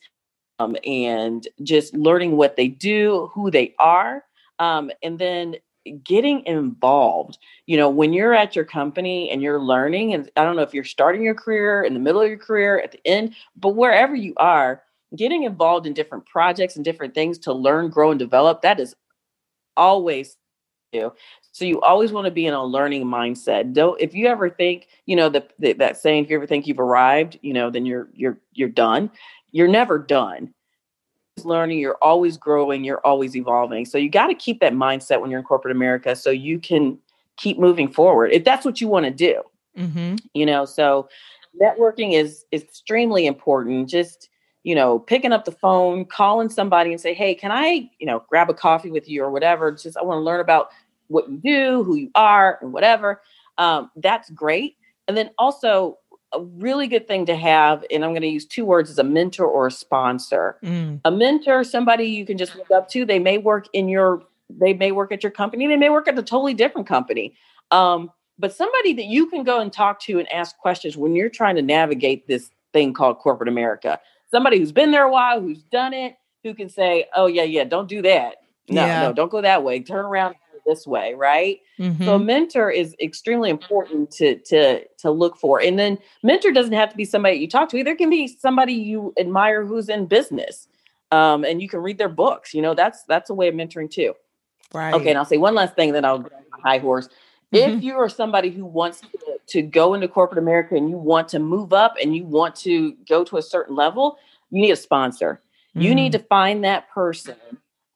um, 0.58 0.76
and 0.86 1.48
just 1.62 1.94
learning 1.94 2.36
what 2.36 2.56
they 2.56 2.68
do, 2.68 3.30
who 3.34 3.50
they 3.50 3.74
are. 3.78 4.22
Um, 4.58 4.90
and 5.02 5.18
then 5.18 5.56
getting 6.02 6.44
involved. 6.46 7.38
You 7.66 7.76
know, 7.76 7.88
when 7.88 8.12
you're 8.12 8.34
at 8.34 8.56
your 8.56 8.64
company 8.64 9.30
and 9.30 9.42
you're 9.42 9.60
learning, 9.60 10.14
and 10.14 10.30
I 10.36 10.44
don't 10.44 10.56
know 10.56 10.62
if 10.62 10.74
you're 10.74 10.84
starting 10.84 11.22
your 11.22 11.34
career, 11.34 11.82
in 11.82 11.94
the 11.94 12.00
middle 12.00 12.20
of 12.20 12.28
your 12.28 12.38
career, 12.38 12.80
at 12.80 12.92
the 12.92 13.00
end, 13.06 13.34
but 13.56 13.70
wherever 13.70 14.14
you 14.14 14.34
are, 14.36 14.82
getting 15.14 15.44
involved 15.44 15.86
in 15.86 15.94
different 15.94 16.26
projects 16.26 16.76
and 16.76 16.84
different 16.84 17.14
things 17.14 17.38
to 17.38 17.52
learn, 17.52 17.90
grow, 17.90 18.10
and 18.10 18.18
develop, 18.18 18.62
that 18.62 18.80
is 18.80 18.94
always 19.76 20.36
you. 20.92 21.12
So 21.52 21.64
you 21.64 21.80
always 21.80 22.12
want 22.12 22.26
to 22.26 22.30
be 22.30 22.46
in 22.46 22.54
a 22.54 22.64
learning 22.64 23.04
mindset. 23.06 23.72
Don't 23.72 24.00
if 24.00 24.14
you 24.14 24.26
ever 24.26 24.50
think, 24.50 24.88
you 25.06 25.16
know, 25.16 25.28
the, 25.28 25.46
the, 25.58 25.72
that 25.74 25.96
saying, 25.96 26.24
if 26.24 26.30
you 26.30 26.36
ever 26.36 26.46
think 26.46 26.66
you've 26.66 26.80
arrived, 26.80 27.38
you 27.42 27.52
know, 27.52 27.70
then 27.70 27.86
you're 27.86 28.08
you're 28.14 28.38
you're 28.52 28.68
done. 28.68 29.10
You're 29.52 29.68
never 29.68 29.98
done 29.98 30.52
learning, 31.44 31.78
you're 31.78 31.98
always 32.00 32.36
growing, 32.36 32.84
you're 32.84 33.04
always 33.04 33.36
evolving. 33.36 33.84
So 33.84 33.98
you 33.98 34.08
got 34.08 34.28
to 34.28 34.34
keep 34.34 34.60
that 34.60 34.72
mindset 34.72 35.20
when 35.20 35.30
you're 35.30 35.40
in 35.40 35.44
corporate 35.46 35.76
America 35.76 36.16
so 36.16 36.30
you 36.30 36.58
can 36.58 36.98
keep 37.36 37.58
moving 37.58 37.88
forward 37.92 38.32
if 38.32 38.44
that's 38.44 38.64
what 38.64 38.80
you 38.80 38.88
want 38.88 39.04
to 39.04 39.10
do. 39.10 39.42
Mm-hmm. 39.76 40.16
You 40.32 40.46
know, 40.46 40.64
so 40.64 41.08
networking 41.60 42.14
is, 42.14 42.44
is 42.50 42.62
extremely 42.62 43.26
important. 43.26 43.88
Just, 43.88 44.30
you 44.62 44.74
know, 44.74 44.98
picking 44.98 45.32
up 45.32 45.44
the 45.44 45.52
phone, 45.52 46.06
calling 46.06 46.48
somebody 46.48 46.90
and 46.90 47.00
say, 47.00 47.12
hey, 47.12 47.34
can 47.34 47.52
I, 47.52 47.90
you 47.98 48.06
know, 48.06 48.24
grab 48.28 48.48
a 48.48 48.54
coffee 48.54 48.90
with 48.90 49.08
you 49.08 49.22
or 49.22 49.30
whatever? 49.30 49.70
Just, 49.72 49.96
I 49.98 50.02
want 50.02 50.18
to 50.18 50.22
learn 50.22 50.40
about 50.40 50.70
what 51.08 51.30
you 51.30 51.36
do, 51.36 51.84
who 51.84 51.96
you 51.96 52.10
are, 52.14 52.58
and 52.62 52.72
whatever. 52.72 53.20
Um, 53.58 53.90
that's 53.96 54.30
great. 54.30 54.76
And 55.06 55.16
then 55.16 55.30
also, 55.38 55.98
a 56.36 56.42
really 56.42 56.86
good 56.86 57.08
thing 57.08 57.26
to 57.26 57.36
have, 57.36 57.84
and 57.90 58.04
I'm 58.04 58.10
going 58.10 58.22
to 58.22 58.28
use 58.28 58.44
two 58.44 58.64
words 58.64 58.90
as 58.90 58.98
a 58.98 59.04
mentor 59.04 59.46
or 59.46 59.66
a 59.66 59.70
sponsor. 59.70 60.58
Mm. 60.62 61.00
A 61.04 61.10
mentor, 61.10 61.64
somebody 61.64 62.04
you 62.04 62.26
can 62.26 62.38
just 62.38 62.54
look 62.56 62.70
up 62.70 62.88
to. 62.90 63.04
They 63.04 63.18
may 63.18 63.38
work 63.38 63.66
in 63.72 63.88
your, 63.88 64.22
they 64.50 64.74
may 64.74 64.92
work 64.92 65.12
at 65.12 65.22
your 65.22 65.32
company, 65.32 65.66
they 65.66 65.76
may 65.76 65.90
work 65.90 66.08
at 66.08 66.18
a 66.18 66.22
totally 66.22 66.54
different 66.54 66.86
company. 66.86 67.34
Um, 67.70 68.10
but 68.38 68.54
somebody 68.54 68.92
that 68.94 69.06
you 69.06 69.26
can 69.28 69.44
go 69.44 69.60
and 69.60 69.72
talk 69.72 70.00
to 70.02 70.18
and 70.18 70.30
ask 70.30 70.56
questions 70.58 70.96
when 70.96 71.14
you're 71.14 71.30
trying 71.30 71.56
to 71.56 71.62
navigate 71.62 72.26
this 72.26 72.50
thing 72.72 72.92
called 72.92 73.18
corporate 73.18 73.48
America. 73.48 73.98
Somebody 74.30 74.58
who's 74.58 74.72
been 74.72 74.90
there 74.90 75.04
a 75.04 75.10
while, 75.10 75.40
who's 75.40 75.62
done 75.62 75.94
it, 75.94 76.16
who 76.42 76.54
can 76.54 76.68
say, 76.68 77.06
"Oh 77.14 77.26
yeah, 77.26 77.44
yeah, 77.44 77.64
don't 77.64 77.88
do 77.88 78.02
that. 78.02 78.36
No, 78.68 78.84
yeah. 78.84 79.02
no, 79.02 79.12
don't 79.12 79.30
go 79.30 79.40
that 79.40 79.64
way. 79.64 79.80
Turn 79.80 80.04
around 80.04 80.34
this 80.66 80.86
way, 80.86 81.14
right? 81.14 81.60
Mm-hmm. 81.78 82.04
So 82.04 82.14
a 82.16 82.18
mentor 82.18 82.70
is 82.70 82.94
extremely 83.00 83.50
important 83.50 84.10
to 84.12 84.36
to 84.36 84.84
to 84.98 85.10
look 85.10 85.36
for. 85.36 85.60
And 85.60 85.78
then 85.78 85.98
mentor 86.22 86.52
doesn't 86.52 86.72
have 86.72 86.90
to 86.90 86.96
be 86.96 87.04
somebody 87.04 87.36
you 87.36 87.48
talk 87.48 87.68
to. 87.70 87.82
There 87.82 87.96
can 87.96 88.10
be 88.10 88.26
somebody 88.26 88.72
you 88.72 89.14
admire 89.18 89.64
who's 89.64 89.88
in 89.88 90.06
business. 90.06 90.68
Um, 91.12 91.44
and 91.44 91.62
you 91.62 91.68
can 91.68 91.80
read 91.80 91.98
their 91.98 92.08
books. 92.08 92.52
You 92.52 92.62
know, 92.62 92.74
that's 92.74 93.04
that's 93.04 93.30
a 93.30 93.34
way 93.34 93.48
of 93.48 93.54
mentoring 93.54 93.90
too. 93.90 94.14
Right. 94.74 94.92
Okay, 94.94 95.10
and 95.10 95.18
I'll 95.18 95.24
say 95.24 95.36
one 95.36 95.54
last 95.54 95.76
thing, 95.76 95.92
then 95.92 96.04
I'll 96.04 96.28
high 96.62 96.78
horse. 96.78 97.08
Mm-hmm. 97.54 97.78
If 97.78 97.84
you 97.84 97.94
are 97.94 98.08
somebody 98.08 98.50
who 98.50 98.64
wants 98.64 99.00
to, 99.00 99.08
to 99.46 99.62
go 99.62 99.94
into 99.94 100.08
corporate 100.08 100.38
America 100.38 100.74
and 100.74 100.90
you 100.90 100.96
want 100.96 101.28
to 101.28 101.38
move 101.38 101.72
up 101.72 101.94
and 102.02 102.16
you 102.16 102.24
want 102.24 102.56
to 102.56 102.92
go 103.08 103.22
to 103.24 103.36
a 103.36 103.42
certain 103.42 103.76
level, 103.76 104.18
you 104.50 104.62
need 104.62 104.72
a 104.72 104.76
sponsor. 104.76 105.40
Mm-hmm. 105.70 105.80
You 105.82 105.94
need 105.94 106.12
mm. 106.12 106.18
to 106.18 106.24
find 106.24 106.64
that 106.64 106.90
person 106.90 107.36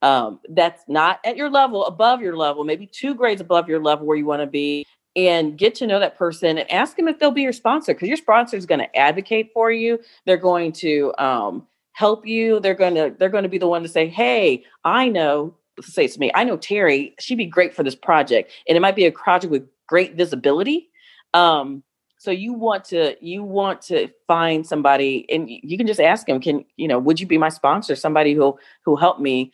um, 0.01 0.39
that's 0.49 0.83
not 0.87 1.19
at 1.25 1.37
your 1.37 1.49
level, 1.49 1.85
above 1.85 2.21
your 2.21 2.35
level, 2.35 2.63
maybe 2.63 2.87
two 2.87 3.13
grades 3.13 3.41
above 3.41 3.69
your 3.69 3.81
level 3.81 4.05
where 4.05 4.17
you 4.17 4.25
want 4.25 4.41
to 4.41 4.47
be, 4.47 4.85
and 5.15 5.57
get 5.57 5.75
to 5.75 5.87
know 5.87 5.99
that 5.99 6.17
person 6.17 6.57
and 6.57 6.71
ask 6.71 6.95
them 6.95 7.07
if 7.07 7.19
they'll 7.19 7.31
be 7.31 7.41
your 7.41 7.53
sponsor 7.53 7.93
because 7.93 8.07
your 8.07 8.17
sponsor 8.17 8.55
is 8.55 8.65
going 8.65 8.79
to 8.79 8.95
advocate 8.97 9.51
for 9.53 9.71
you. 9.71 9.99
They're 10.25 10.37
going 10.37 10.71
to 10.73 11.13
um, 11.17 11.67
help 11.93 12.25
you. 12.25 12.59
They're 12.59 12.73
going 12.73 12.95
to 12.95 13.13
they're 13.17 13.29
going 13.29 13.43
to 13.43 13.49
be 13.49 13.57
the 13.57 13.67
one 13.67 13.83
to 13.83 13.89
say, 13.89 14.07
"Hey, 14.07 14.63
I 14.83 15.09
know." 15.09 15.55
Say 15.81 16.07
to 16.07 16.19
me, 16.19 16.31
"I 16.35 16.43
know 16.43 16.57
Terry. 16.57 17.15
She'd 17.19 17.37
be 17.37 17.45
great 17.45 17.73
for 17.73 17.83
this 17.83 17.95
project, 17.95 18.51
and 18.67 18.77
it 18.77 18.81
might 18.81 18.95
be 18.95 19.05
a 19.05 19.11
project 19.11 19.51
with 19.51 19.67
great 19.87 20.15
visibility." 20.15 20.89
Um, 21.33 21.83
so 22.21 22.29
you 22.29 22.53
want 22.53 22.85
to 22.85 23.15
you 23.19 23.41
want 23.41 23.81
to 23.83 24.07
find 24.27 24.67
somebody 24.67 25.25
and 25.31 25.49
you 25.49 25.75
can 25.75 25.87
just 25.87 25.99
ask 25.99 26.27
them 26.27 26.39
can 26.39 26.63
you 26.77 26.87
know 26.87 26.99
would 26.99 27.19
you 27.19 27.25
be 27.25 27.39
my 27.39 27.49
sponsor 27.49 27.95
somebody 27.95 28.35
who 28.35 28.55
who 28.85 28.95
help 28.95 29.19
me 29.19 29.51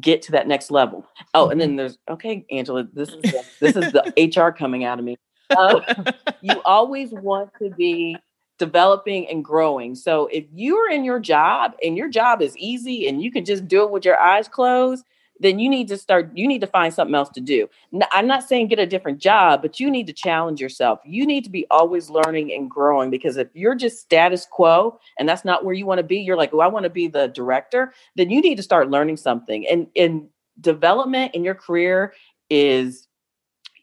get 0.00 0.22
to 0.22 0.32
that 0.32 0.48
next 0.48 0.70
level. 0.70 1.06
Oh, 1.34 1.50
and 1.50 1.60
then 1.60 1.70
mm-hmm. 1.70 1.76
there's 1.78 1.98
okay, 2.08 2.44
Angela. 2.50 2.86
This 2.92 3.10
is 3.10 3.22
the, 3.22 3.44
this 3.60 3.76
is 3.76 3.92
the 3.92 4.32
HR 4.36 4.52
coming 4.52 4.84
out 4.84 4.98
of 4.98 5.04
me. 5.04 5.16
Uh, 5.50 5.80
you 6.40 6.60
always 6.64 7.10
want 7.12 7.50
to 7.60 7.70
be 7.70 8.16
developing 8.58 9.28
and 9.28 9.44
growing. 9.44 9.94
So 9.94 10.26
if 10.28 10.44
you're 10.52 10.90
in 10.90 11.04
your 11.04 11.20
job 11.20 11.74
and 11.82 11.96
your 11.96 12.08
job 12.08 12.42
is 12.42 12.56
easy 12.56 13.08
and 13.08 13.22
you 13.22 13.30
can 13.30 13.44
just 13.44 13.68
do 13.68 13.84
it 13.84 13.90
with 13.90 14.04
your 14.04 14.18
eyes 14.18 14.48
closed, 14.48 15.04
then 15.40 15.58
you 15.58 15.68
need 15.68 15.88
to 15.88 15.96
start 15.96 16.30
you 16.34 16.46
need 16.46 16.60
to 16.60 16.66
find 16.66 16.92
something 16.92 17.14
else 17.14 17.28
to 17.30 17.40
do. 17.40 17.68
I'm 18.12 18.26
not 18.26 18.48
saying 18.48 18.68
get 18.68 18.78
a 18.78 18.86
different 18.86 19.18
job 19.18 19.62
but 19.62 19.80
you 19.80 19.90
need 19.90 20.06
to 20.06 20.12
challenge 20.12 20.60
yourself. 20.60 21.00
You 21.04 21.26
need 21.26 21.44
to 21.44 21.50
be 21.50 21.66
always 21.70 22.10
learning 22.10 22.52
and 22.52 22.70
growing 22.70 23.10
because 23.10 23.36
if 23.36 23.48
you're 23.54 23.74
just 23.74 24.00
status 24.00 24.46
quo 24.50 24.98
and 25.18 25.28
that's 25.28 25.44
not 25.44 25.64
where 25.64 25.74
you 25.74 25.86
want 25.86 25.98
to 25.98 26.04
be 26.04 26.18
you're 26.18 26.36
like 26.36 26.52
oh 26.52 26.60
i 26.60 26.66
want 26.66 26.84
to 26.84 26.90
be 26.90 27.08
the 27.08 27.28
director 27.28 27.92
then 28.16 28.30
you 28.30 28.40
need 28.40 28.56
to 28.56 28.62
start 28.62 28.90
learning 28.90 29.16
something. 29.16 29.66
And 29.66 29.86
in 29.94 30.28
development 30.60 31.34
in 31.34 31.44
your 31.44 31.54
career 31.54 32.12
is 32.50 33.06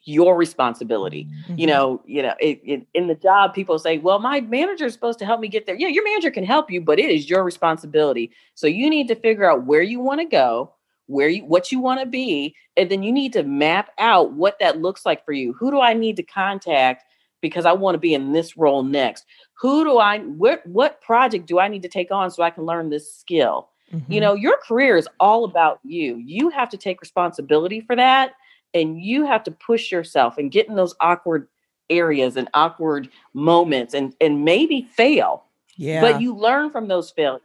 your 0.04 0.36
responsibility. 0.38 1.26
Mm-hmm. 1.26 1.60
you 1.60 1.68
know 1.68 2.02
you 2.06 2.22
know 2.22 2.36
it, 2.40 2.62
it, 2.64 2.88
in 2.94 3.08
the 3.08 3.16
job 3.16 3.56
people 3.56 3.80
say 3.80 3.98
well 3.98 4.20
my 4.20 4.40
manager 4.42 4.86
is 4.86 4.94
supposed 4.94 5.18
to 5.20 5.26
help 5.26 5.40
me 5.40 5.48
get 5.48 5.66
there. 5.66 5.76
Yeah 5.76 5.88
your 5.88 6.04
manager 6.04 6.30
can 6.30 6.46
help 6.46 6.70
you 6.70 6.82
but 6.82 7.00
it 7.00 7.10
is 7.10 7.30
your 7.30 7.44
responsibility. 7.44 8.32
So 8.54 8.68
you 8.68 8.90
need 8.90 9.08
to 9.08 9.16
figure 9.16 9.50
out 9.50 9.66
where 9.66 9.82
you 9.82 10.00
want 10.00 10.20
to 10.22 10.26
go 10.26 10.75
where 11.08 11.30
you 11.30 11.46
what 11.46 11.72
you 11.72 11.80
want 11.80 12.00
to 12.00 12.06
be 12.06 12.56
and 12.78 12.90
then 12.90 13.04
you 13.04 13.12
need 13.12 13.34
to 13.34 13.44
map 13.44 13.92
out 14.00 14.34
what 14.34 14.58
that 14.60 14.82
looks 14.82 15.06
like 15.06 15.24
for 15.26 15.32
you. 15.32 15.54
Who 15.54 15.72
do 15.72 15.80
i 15.80 15.94
need 15.94 16.16
to 16.18 16.24
contact 16.24 17.04
because 17.42 17.66
i 17.66 17.74
want 17.74 17.96
to 17.96 18.00
be 18.00 18.14
in 18.14 18.34
this 18.34 18.58
role 18.58 18.84
next? 18.84 19.26
Who 19.60 19.84
do 19.84 19.98
i 19.98 20.20
what 20.20 20.66
what 20.66 21.02
project 21.02 21.46
do 21.46 21.60
i 21.60 21.68
need 21.68 21.84
to 21.84 21.90
take 21.90 22.12
on 22.12 22.32
so 22.32 22.44
i 22.44 22.50
can 22.50 22.66
learn 22.66 22.90
this 22.90 23.14
skill? 23.14 23.70
Mm-hmm. 23.94 24.12
you 24.12 24.20
know 24.20 24.34
your 24.34 24.58
career 24.58 24.98
is 24.98 25.08
all 25.20 25.44
about 25.44 25.80
you. 25.84 26.18
You 26.18 26.50
have 26.50 26.70
to 26.70 26.78
take 26.78 27.02
responsibility 27.02 27.82
for 27.82 27.96
that 27.96 28.34
and 28.74 29.02
you 29.02 29.26
have 29.26 29.44
to 29.46 29.52
push 29.52 29.92
yourself 29.92 30.38
and 30.38 30.52
get 30.52 30.68
in 30.68 30.76
those 30.76 30.94
awkward 31.02 31.48
areas 31.90 32.36
and 32.36 32.50
awkward 32.54 33.10
moments 33.34 33.94
and 33.94 34.16
and 34.20 34.44
maybe 34.44 34.88
fail 34.94 35.44
yeah. 35.78 36.02
but 36.02 36.22
you 36.22 36.36
learn 36.36 36.72
from 36.72 36.88
those 36.88 37.12
failures 37.12 37.42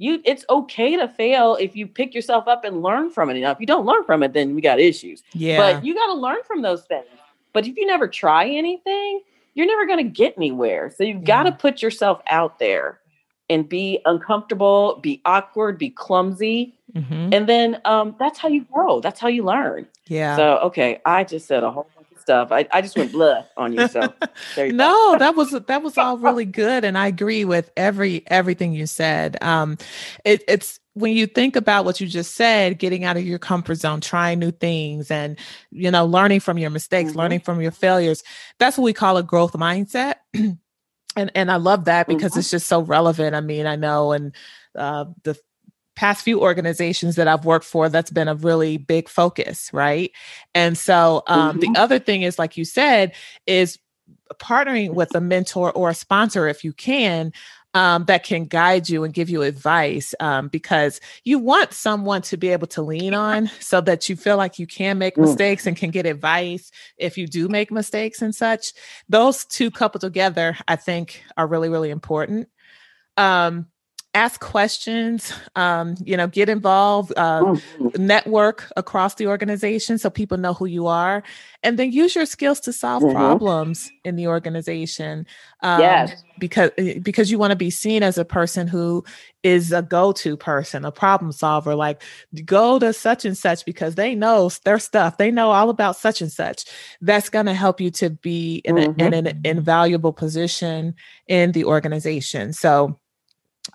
you 0.00 0.22
it's 0.24 0.46
okay 0.48 0.96
to 0.96 1.06
fail 1.06 1.56
if 1.60 1.76
you 1.76 1.86
pick 1.86 2.14
yourself 2.14 2.48
up 2.48 2.64
and 2.64 2.82
learn 2.82 3.10
from 3.10 3.28
it. 3.28 3.38
Now, 3.38 3.50
if 3.50 3.60
you 3.60 3.66
don't 3.66 3.84
learn 3.84 4.02
from 4.04 4.22
it, 4.22 4.32
then 4.32 4.54
we 4.54 4.62
got 4.62 4.80
issues. 4.80 5.22
Yeah. 5.34 5.58
But 5.58 5.84
you 5.84 5.94
got 5.94 6.06
to 6.06 6.14
learn 6.14 6.38
from 6.46 6.62
those 6.62 6.82
things. 6.84 7.04
But 7.52 7.66
if 7.66 7.76
you 7.76 7.86
never 7.86 8.08
try 8.08 8.48
anything, 8.48 9.20
you're 9.52 9.66
never 9.66 9.86
going 9.86 9.98
to 9.98 10.10
get 10.10 10.34
anywhere. 10.38 10.90
So 10.96 11.04
you've 11.04 11.24
got 11.24 11.42
to 11.42 11.52
put 11.52 11.82
yourself 11.82 12.22
out 12.30 12.58
there 12.58 12.98
and 13.50 13.68
be 13.68 14.00
uncomfortable, 14.06 14.98
be 15.02 15.20
awkward, 15.26 15.76
be 15.76 15.90
clumsy. 15.90 16.74
Mhm. 16.94 17.34
And 17.34 17.46
then 17.46 17.80
um, 17.84 18.16
that's 18.18 18.38
how 18.38 18.48
you 18.48 18.64
grow. 18.72 19.00
That's 19.00 19.20
how 19.20 19.28
you 19.28 19.44
learn. 19.44 19.86
Yeah. 20.06 20.34
So, 20.36 20.58
okay, 20.68 21.00
I 21.04 21.24
just 21.24 21.46
said 21.46 21.62
a 21.62 21.70
whole 21.70 21.88
stuff. 22.30 22.52
I, 22.52 22.66
I 22.72 22.80
just 22.80 22.96
went 22.96 23.12
blah 23.12 23.44
on 23.56 23.72
you. 23.72 23.88
So, 23.88 24.14
there 24.54 24.66
you 24.66 24.72
go. 24.72 24.76
no 24.78 25.16
that 25.18 25.34
was 25.34 25.50
that 25.50 25.82
was 25.82 25.98
all 25.98 26.16
really 26.18 26.44
good 26.44 26.84
and 26.84 26.96
i 26.96 27.06
agree 27.06 27.44
with 27.44 27.70
every 27.76 28.22
everything 28.28 28.72
you 28.72 28.86
said 28.86 29.36
um 29.42 29.76
it, 30.24 30.42
it's 30.48 30.78
when 30.94 31.12
you 31.12 31.26
think 31.26 31.56
about 31.56 31.84
what 31.84 32.00
you 32.00 32.06
just 32.06 32.34
said 32.36 32.78
getting 32.78 33.04
out 33.04 33.16
of 33.16 33.24
your 33.24 33.38
comfort 33.38 33.76
zone 33.76 34.00
trying 34.00 34.38
new 34.38 34.50
things 34.52 35.10
and 35.10 35.38
you 35.70 35.90
know 35.90 36.04
learning 36.06 36.40
from 36.40 36.56
your 36.58 36.70
mistakes 36.70 37.12
Mhm. 37.12 37.16
learning 37.16 37.40
from 37.40 37.60
your 37.60 37.72
failures 37.72 38.22
that's 38.58 38.78
what 38.78 38.84
we 38.84 38.92
call 38.92 39.16
a 39.16 39.22
growth 39.22 39.52
mindset 39.54 40.14
and 40.34 41.30
and 41.34 41.50
i 41.50 41.56
love 41.56 41.84
that 41.86 42.06
because 42.08 42.34
Mhm. 42.34 42.38
it's 42.38 42.50
just 42.50 42.66
so 42.68 42.80
relevant 42.82 43.34
i 43.34 43.40
mean 43.40 43.66
i 43.66 43.76
know 43.76 44.12
and 44.12 44.34
uh 44.76 45.04
the 45.24 45.36
past 46.00 46.24
few 46.24 46.40
organizations 46.40 47.16
that 47.16 47.28
I've 47.28 47.44
worked 47.44 47.66
for, 47.66 47.90
that's 47.90 48.10
been 48.10 48.26
a 48.26 48.34
really 48.34 48.78
big 48.78 49.06
focus, 49.06 49.70
right? 49.74 50.10
And 50.54 50.78
so 50.78 51.22
um, 51.26 51.58
Mhm. 51.58 51.60
the 51.60 51.70
other 51.76 51.98
thing 51.98 52.22
is, 52.22 52.38
like 52.38 52.56
you 52.56 52.64
said, 52.64 53.12
is 53.46 53.78
partnering 54.40 54.94
with 54.94 55.14
a 55.14 55.20
mentor 55.20 55.70
or 55.72 55.90
a 55.90 55.94
sponsor 55.94 56.48
if 56.48 56.64
you 56.64 56.72
can. 56.72 57.32
Um, 57.72 58.04
that 58.06 58.24
can 58.24 58.46
guide 58.46 58.88
you 58.88 59.04
and 59.04 59.14
give 59.14 59.30
you 59.30 59.42
advice 59.42 60.12
um, 60.18 60.48
because 60.48 61.00
you 61.22 61.38
want 61.38 61.72
someone 61.72 62.20
to 62.22 62.36
be 62.36 62.48
able 62.48 62.66
to 62.66 62.82
lean 62.82 63.14
on 63.14 63.48
so 63.60 63.80
that 63.82 64.08
you 64.08 64.16
feel 64.16 64.36
like 64.36 64.58
you 64.58 64.66
can 64.66 64.98
make 64.98 65.16
Mm. 65.16 65.20
mistakes 65.20 65.68
and 65.68 65.76
can 65.76 65.92
get 65.92 66.04
advice 66.04 66.72
if 66.98 67.16
you 67.16 67.28
do 67.28 67.46
make 67.48 67.70
mistakes 67.70 68.22
and 68.22 68.34
such. 68.34 68.72
Those 69.08 69.44
two 69.44 69.70
coupled 69.70 70.00
together, 70.00 70.56
I 70.66 70.74
think, 70.74 71.22
are 71.36 71.46
really, 71.46 71.68
really 71.68 71.90
important. 71.90 72.48
Um, 73.16 73.69
ask 74.14 74.40
questions, 74.40 75.32
um, 75.54 75.94
you 76.04 76.16
know, 76.16 76.26
get 76.26 76.48
involved, 76.48 77.12
uh, 77.16 77.42
Mhm. 77.44 77.98
network 77.98 78.70
across 78.76 79.14
the 79.14 79.26
organization 79.28 79.98
so 79.98 80.10
people 80.10 80.36
know 80.36 80.52
who 80.52 80.66
you 80.66 80.86
are, 80.88 81.22
and 81.62 81.78
then 81.78 81.92
use 81.92 82.14
your 82.16 82.26
skills 82.26 82.58
to 82.60 82.72
solve 82.72 83.02
Mhm. 83.04 83.12
problems 83.12 83.92
in 84.04 84.16
the 84.16 84.26
organization. 84.26 85.26
Um, 85.62 85.80
Yes. 85.80 86.24
because 86.38 86.70
eh, 86.78 86.98
because 87.02 87.30
you 87.30 87.38
want 87.38 87.50
to 87.52 87.56
be 87.56 87.70
seen 87.70 88.02
as 88.02 88.16
a 88.18 88.24
person 88.24 88.66
who 88.66 89.04
is 89.42 89.72
a 89.72 89.82
go-to 89.82 90.36
person, 90.36 90.84
a 90.84 90.90
problem 90.92 91.30
solver. 91.32 91.74
Like 91.74 92.02
go 92.44 92.78
to 92.78 92.92
such 92.92 93.24
and 93.24 93.36
such 93.36 93.64
because 93.64 93.94
they 93.94 94.14
know 94.14 94.50
their 94.64 94.78
stuff. 94.78 95.18
They 95.18 95.30
know 95.30 95.50
all 95.50 95.70
about 95.70 95.96
such 95.96 96.20
and 96.20 96.32
such. 96.32 96.64
That's 97.00 97.28
going 97.28 97.46
to 97.46 97.54
help 97.54 97.80
you 97.80 97.90
to 97.92 98.10
be 98.10 98.56
in, 98.64 98.78
a, 98.78 98.94
in 98.98 99.14
an 99.14 99.40
invaluable 99.44 100.12
position 100.12 100.94
in 101.28 101.52
the 101.52 101.64
organization. 101.64 102.52
So 102.52 102.98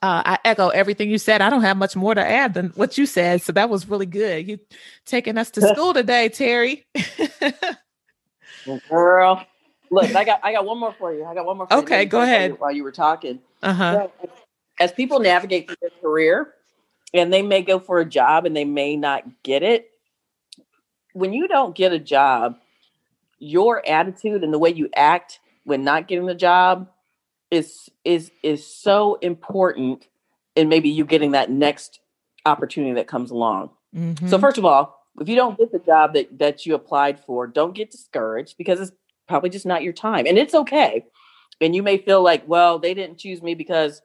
uh, 0.03 0.21
I 0.25 0.39
echo 0.45 0.69
everything 0.69 1.09
you 1.09 1.17
said. 1.17 1.41
I 1.41 1.49
don't 1.49 1.61
have 1.61 1.77
much 1.77 1.95
more 1.95 2.13
to 2.15 2.25
add 2.25 2.53
than 2.53 2.69
what 2.75 2.97
you 2.97 3.05
said. 3.05 3.41
So 3.41 3.51
that 3.53 3.69
was 3.69 3.87
really 3.87 4.05
good. 4.05 4.47
You 4.47 4.59
taking 5.05 5.37
us 5.37 5.51
to 5.51 5.61
school 5.73 5.93
today, 5.93 6.29
Terry. 6.29 6.85
Girl. 8.89 9.45
Look, 9.91 10.15
I 10.15 10.23
got 10.23 10.39
I 10.43 10.51
got 10.51 10.65
one 10.65 10.79
more 10.79 10.93
for 10.97 11.13
you. 11.13 11.25
I 11.25 11.33
got 11.33 11.45
one 11.45 11.57
more 11.57 11.67
for 11.67 11.75
you. 11.75 11.81
Okay, 11.83 11.97
Maybe 11.99 12.09
go 12.09 12.17
while 12.19 12.27
you- 12.27 12.33
ahead. 12.33 12.59
While 12.59 12.71
you 12.71 12.83
were 12.83 12.91
talking. 12.91 13.39
uh-huh. 13.63 14.07
So, 14.21 14.29
as 14.79 14.91
people 14.91 15.19
navigate 15.19 15.67
through 15.67 15.77
their 15.81 15.89
career 16.01 16.53
and 17.13 17.31
they 17.31 17.41
may 17.41 17.61
go 17.61 17.79
for 17.79 17.99
a 17.99 18.05
job 18.05 18.45
and 18.45 18.55
they 18.55 18.65
may 18.65 18.97
not 18.97 19.23
get 19.43 19.63
it, 19.63 19.89
when 21.13 21.31
you 21.33 21.47
don't 21.47 21.75
get 21.75 21.93
a 21.93 21.99
job, 21.99 22.57
your 23.39 23.87
attitude 23.87 24.43
and 24.43 24.51
the 24.53 24.59
way 24.59 24.71
you 24.71 24.89
act 24.95 25.39
when 25.63 25.83
not 25.83 26.07
getting 26.07 26.25
the 26.25 26.35
job 26.35 26.89
is 27.51 27.89
is 28.03 28.31
is 28.43 28.65
so 28.65 29.15
important 29.21 30.07
in 30.55 30.69
maybe 30.69 30.89
you 30.89 31.05
getting 31.05 31.31
that 31.31 31.49
next 31.49 31.99
opportunity 32.45 32.93
that 32.93 33.07
comes 33.07 33.31
along. 33.31 33.69
So 33.93 34.37
Mhm. 34.37 34.39
first 34.41 34.57
of 34.57 34.65
all, 34.65 35.01
if 35.19 35.29
you 35.29 35.35
don't 35.35 35.57
get 35.57 35.71
the 35.71 35.79
job 35.79 36.13
that 36.13 36.37
that 36.39 36.65
you 36.65 36.75
applied 36.75 37.19
for, 37.19 37.47
don't 37.47 37.73
get 37.73 37.91
discouraged 37.91 38.57
because 38.57 38.79
it's 38.79 38.91
probably 39.27 39.49
just 39.49 39.65
not 39.65 39.83
your 39.83 39.93
time. 39.93 40.25
And 40.27 40.37
it's 40.37 40.53
okay. 40.53 41.05
And 41.61 41.75
you 41.75 41.81
may 41.81 41.97
feel 41.97 42.21
like, 42.21 42.43
well, 42.47 42.79
they 42.79 42.93
didn't 42.93 43.17
choose 43.17 43.41
me 43.41 43.55
because 43.55 44.01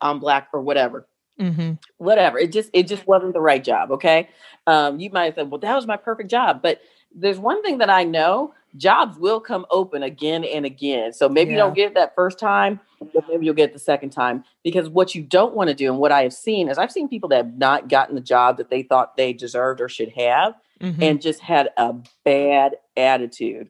I'm 0.00 0.18
black 0.18 0.48
or 0.52 0.60
whatever. 0.62 1.06
Mhm. 1.38 1.78
Whatever. 1.98 2.38
It 2.38 2.52
just 2.52 2.70
it 2.72 2.86
just 2.88 3.06
wasn't 3.06 3.34
the 3.34 3.40
right 3.40 3.62
job, 3.62 3.90
okay? 3.92 4.28
Um 4.66 4.98
you 5.00 5.10
might 5.10 5.26
have 5.26 5.34
said, 5.34 5.50
"Well, 5.50 5.60
that 5.60 5.74
was 5.74 5.86
my 5.86 5.96
perfect 5.96 6.30
job." 6.30 6.62
But 6.62 6.80
there's 7.14 7.38
one 7.38 7.62
thing 7.62 7.78
that 7.78 7.90
I 7.90 8.04
know, 8.04 8.54
jobs 8.76 9.18
will 9.18 9.40
come 9.40 9.66
open 9.70 10.02
again 10.02 10.44
and 10.44 10.64
again. 10.64 11.12
So 11.12 11.28
maybe 11.28 11.52
you 11.52 11.56
don't 11.58 11.74
get 11.74 11.88
it 11.88 11.94
that 11.94 12.14
first 12.14 12.38
time, 12.38 12.80
but 13.12 13.24
maybe 13.28 13.44
you'll 13.44 13.54
get 13.54 13.70
it 13.70 13.72
the 13.72 13.78
second 13.78 14.10
time 14.10 14.44
because 14.62 14.88
what 14.88 15.14
you 15.14 15.22
don't 15.22 15.54
want 15.54 15.68
to 15.68 15.74
do 15.74 15.90
and 15.90 15.98
what 15.98 16.12
I 16.12 16.22
have 16.22 16.32
seen 16.32 16.68
is 16.68 16.78
I've 16.78 16.92
seen 16.92 17.08
people 17.08 17.28
that 17.30 17.36
have 17.36 17.58
not 17.58 17.88
gotten 17.88 18.14
the 18.14 18.20
job 18.20 18.56
that 18.58 18.70
they 18.70 18.82
thought 18.82 19.16
they 19.16 19.32
deserved 19.32 19.80
or 19.80 19.88
should 19.88 20.10
have 20.10 20.54
Mhm. 20.80 21.02
and 21.02 21.20
just 21.20 21.40
had 21.40 21.70
a 21.76 21.94
bad 22.24 22.76
attitude 22.96 23.68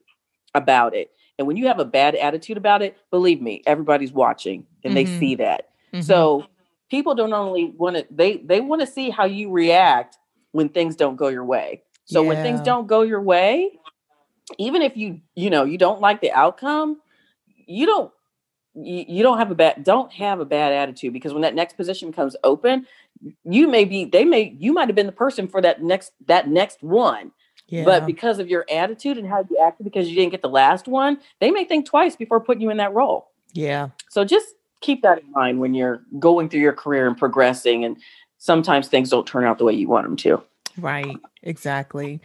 about 0.55 0.93
it. 0.95 1.11
And 1.37 1.47
when 1.47 1.57
you 1.57 1.67
have 1.67 1.79
a 1.79 1.85
bad 1.85 2.15
attitude 2.15 2.57
about 2.57 2.81
it, 2.81 2.97
believe 3.09 3.41
me, 3.41 3.63
everybody's 3.65 4.11
watching 4.13 4.65
and 4.83 4.95
they 4.95 5.05
Mhm. 5.05 5.19
see 5.19 5.35
that. 5.35 5.69
Mhm. 5.93 6.03
So 6.03 6.45
people 6.89 7.15
don't 7.15 7.33
only 7.33 7.73
want 7.77 7.95
to 7.95 8.05
they 8.11 8.37
they 8.37 8.61
want 8.61 8.81
to 8.81 8.87
see 8.87 9.09
how 9.09 9.25
you 9.25 9.49
react 9.49 10.17
when 10.51 10.69
things 10.69 10.95
don't 10.95 11.15
go 11.15 11.29
your 11.29 11.45
way. 11.45 11.81
So 12.05 12.21
when 12.23 12.41
things 12.41 12.59
don't 12.61 12.87
go 12.87 13.01
your 13.01 13.21
way, 13.21 13.79
even 14.57 14.81
if 14.81 14.97
you 14.97 15.21
you 15.35 15.49
know 15.49 15.63
you 15.63 15.77
don't 15.77 16.01
like 16.01 16.21
the 16.21 16.31
outcome, 16.31 16.99
you 17.65 17.85
don't 17.85 18.11
you, 18.75 19.05
you 19.07 19.23
don't 19.23 19.37
have 19.37 19.51
a 19.51 19.55
bad 19.55 19.83
don't 19.83 20.11
have 20.13 20.39
a 20.39 20.45
bad 20.45 20.73
attitude 20.73 21.13
because 21.13 21.33
when 21.33 21.41
that 21.41 21.55
next 21.55 21.77
position 21.77 22.11
comes 22.11 22.35
open, 22.43 22.85
you 23.43 23.67
may 23.67 23.85
be 23.85 24.05
they 24.05 24.25
may 24.25 24.55
you 24.59 24.73
might 24.73 24.87
have 24.87 24.95
been 24.95 25.05
the 25.05 25.11
person 25.11 25.47
for 25.47 25.61
that 25.61 25.81
next 25.81 26.13
that 26.27 26.49
next 26.49 26.81
one. 26.83 27.31
yeah. 27.67 27.83
But 27.83 28.05
because 28.05 28.39
of 28.39 28.49
your 28.49 28.65
attitude 28.69 29.17
and 29.17 29.27
how 29.27 29.45
you 29.49 29.57
acted 29.63 29.83
because 29.83 30.09
you 30.09 30.15
didn't 30.15 30.31
get 30.31 30.41
the 30.41 30.49
last 30.49 30.87
one, 30.87 31.19
they 31.39 31.51
may 31.51 31.65
think 31.65 31.85
twice 31.85 32.15
before 32.15 32.39
putting 32.39 32.61
you 32.61 32.69
in 32.69 32.77
that 32.77 32.93
role. 32.93 33.31
yeah. 33.53 33.89
So 34.09 34.25
just 34.25 34.47
keep 34.81 35.03
that 35.03 35.19
in 35.19 35.31
mind 35.31 35.59
when 35.59 35.73
you're 35.73 36.01
going 36.19 36.49
through 36.49 36.59
your 36.59 36.73
career 36.73 37.07
and 37.07 37.17
progressing. 37.17 37.85
And 37.85 37.97
sometimes 38.37 38.87
things 38.87 39.09
don't 39.09 39.25
turn 39.25 39.45
out 39.45 39.57
the 39.57 39.63
way 39.63 39.73
you 39.73 39.87
want 39.87 40.05
them 40.05 40.17
to. 40.17 40.43
Right, 40.77 41.17
exactly. 41.43 42.19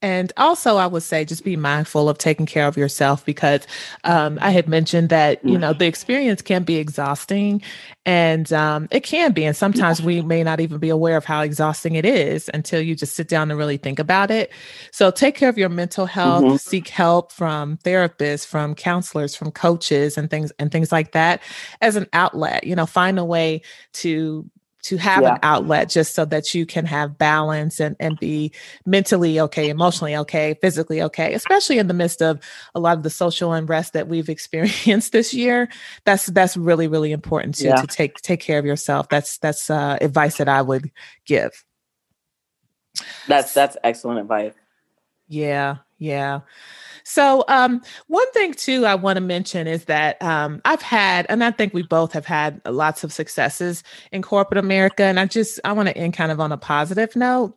And 0.00 0.32
also, 0.36 0.76
I 0.76 0.86
would 0.86 1.02
say 1.02 1.24
just 1.24 1.42
be 1.44 1.56
mindful 1.56 2.08
of 2.08 2.18
taking 2.18 2.46
care 2.46 2.68
of 2.68 2.76
yourself 2.76 3.24
because 3.24 3.66
um, 4.04 4.38
I 4.40 4.50
had 4.52 4.68
mentioned 4.68 5.08
that, 5.08 5.44
you 5.44 5.58
know, 5.58 5.72
the 5.72 5.86
experience 5.86 6.40
can 6.40 6.62
be 6.62 6.76
exhausting 6.76 7.62
and 8.06 8.52
um, 8.52 8.86
it 8.92 9.02
can 9.02 9.32
be. 9.32 9.44
And 9.44 9.56
sometimes 9.56 10.00
we 10.00 10.22
may 10.22 10.44
not 10.44 10.60
even 10.60 10.78
be 10.78 10.88
aware 10.88 11.16
of 11.16 11.24
how 11.24 11.40
exhausting 11.40 11.96
it 11.96 12.04
is 12.04 12.48
until 12.54 12.80
you 12.80 12.94
just 12.94 13.16
sit 13.16 13.26
down 13.28 13.50
and 13.50 13.58
really 13.58 13.76
think 13.76 13.98
about 13.98 14.30
it. 14.30 14.52
So 14.92 15.10
take 15.10 15.34
care 15.34 15.48
of 15.48 15.58
your 15.58 15.68
mental 15.68 16.06
health, 16.06 16.44
Mhm. 16.44 16.60
seek 16.60 16.88
help 16.88 17.32
from 17.32 17.78
therapists, 17.78 18.46
from 18.46 18.76
counselors, 18.76 19.34
from 19.34 19.50
coaches 19.50 20.16
and 20.16 20.30
things 20.30 20.52
and 20.60 20.70
things 20.70 20.92
like 20.92 21.10
that 21.12 21.42
as 21.80 21.96
an 21.96 22.06
outlet. 22.12 22.62
You 22.62 22.76
know, 22.76 22.86
find 22.86 23.18
a 23.18 23.24
way 23.24 23.62
to 23.94 24.48
to 24.88 24.96
have 24.96 25.22
Yeah. 25.22 25.34
an 25.34 25.38
outlet 25.42 25.90
just 25.90 26.14
so 26.14 26.24
that 26.24 26.54
you 26.54 26.64
can 26.64 26.86
have 26.86 27.18
balance 27.18 27.78
and, 27.78 27.94
and 28.00 28.18
be 28.18 28.52
mentally 28.86 29.38
okay, 29.38 29.68
emotionally 29.68 30.16
okay, 30.16 30.56
physically 30.62 31.02
okay, 31.02 31.34
especially 31.34 31.78
in 31.78 31.88
the 31.88 31.94
midst 31.94 32.22
of 32.22 32.40
a 32.74 32.80
lot 32.80 32.96
of 32.96 33.02
the 33.02 33.10
social 33.10 33.52
unrest 33.52 33.92
that 33.92 34.08
we've 34.08 34.28
experienced 34.36 35.12
this 35.12 35.34
year. 35.34 35.68
That's 36.04 36.26
that's 36.26 36.56
really, 36.56 36.88
really 36.88 37.12
important 37.12 37.56
too 37.56 37.68
Yeah. 37.68 37.76
to 37.76 37.86
take 37.86 38.16
take 38.22 38.40
care 38.40 38.58
of 38.58 38.64
yourself. 38.64 39.08
That's 39.10 39.36
that's 39.38 39.68
uh, 39.68 39.98
advice 40.00 40.38
that 40.38 40.48
I 40.48 40.62
would 40.62 40.90
give. 41.26 41.64
That's 43.28 43.52
that's 43.52 43.76
excellent 43.84 44.20
advice. 44.20 44.54
Yeah, 45.28 45.76
yeah. 45.98 46.40
So, 47.08 47.42
um, 47.48 47.80
one 48.08 48.30
thing 48.32 48.52
too 48.52 48.84
I 48.84 48.94
want 48.94 49.16
to 49.16 49.22
mention 49.22 49.66
is 49.66 49.86
that 49.86 50.20
um, 50.22 50.60
I've 50.66 50.82
had, 50.82 51.24
and 51.30 51.42
I 51.42 51.50
think 51.50 51.72
we 51.72 51.80
both 51.80 52.12
have 52.12 52.26
had 52.26 52.60
lots 52.66 53.02
of 53.02 53.14
successes 53.14 53.82
in 54.12 54.20
corporate 54.20 54.58
America, 54.58 55.04
and 55.04 55.18
I 55.18 55.24
just 55.24 55.58
I 55.64 55.72
want 55.72 55.88
to 55.88 55.96
end 55.96 56.12
kind 56.12 56.30
of 56.30 56.38
on 56.38 56.52
a 56.52 56.58
positive 56.58 57.16
note. 57.16 57.54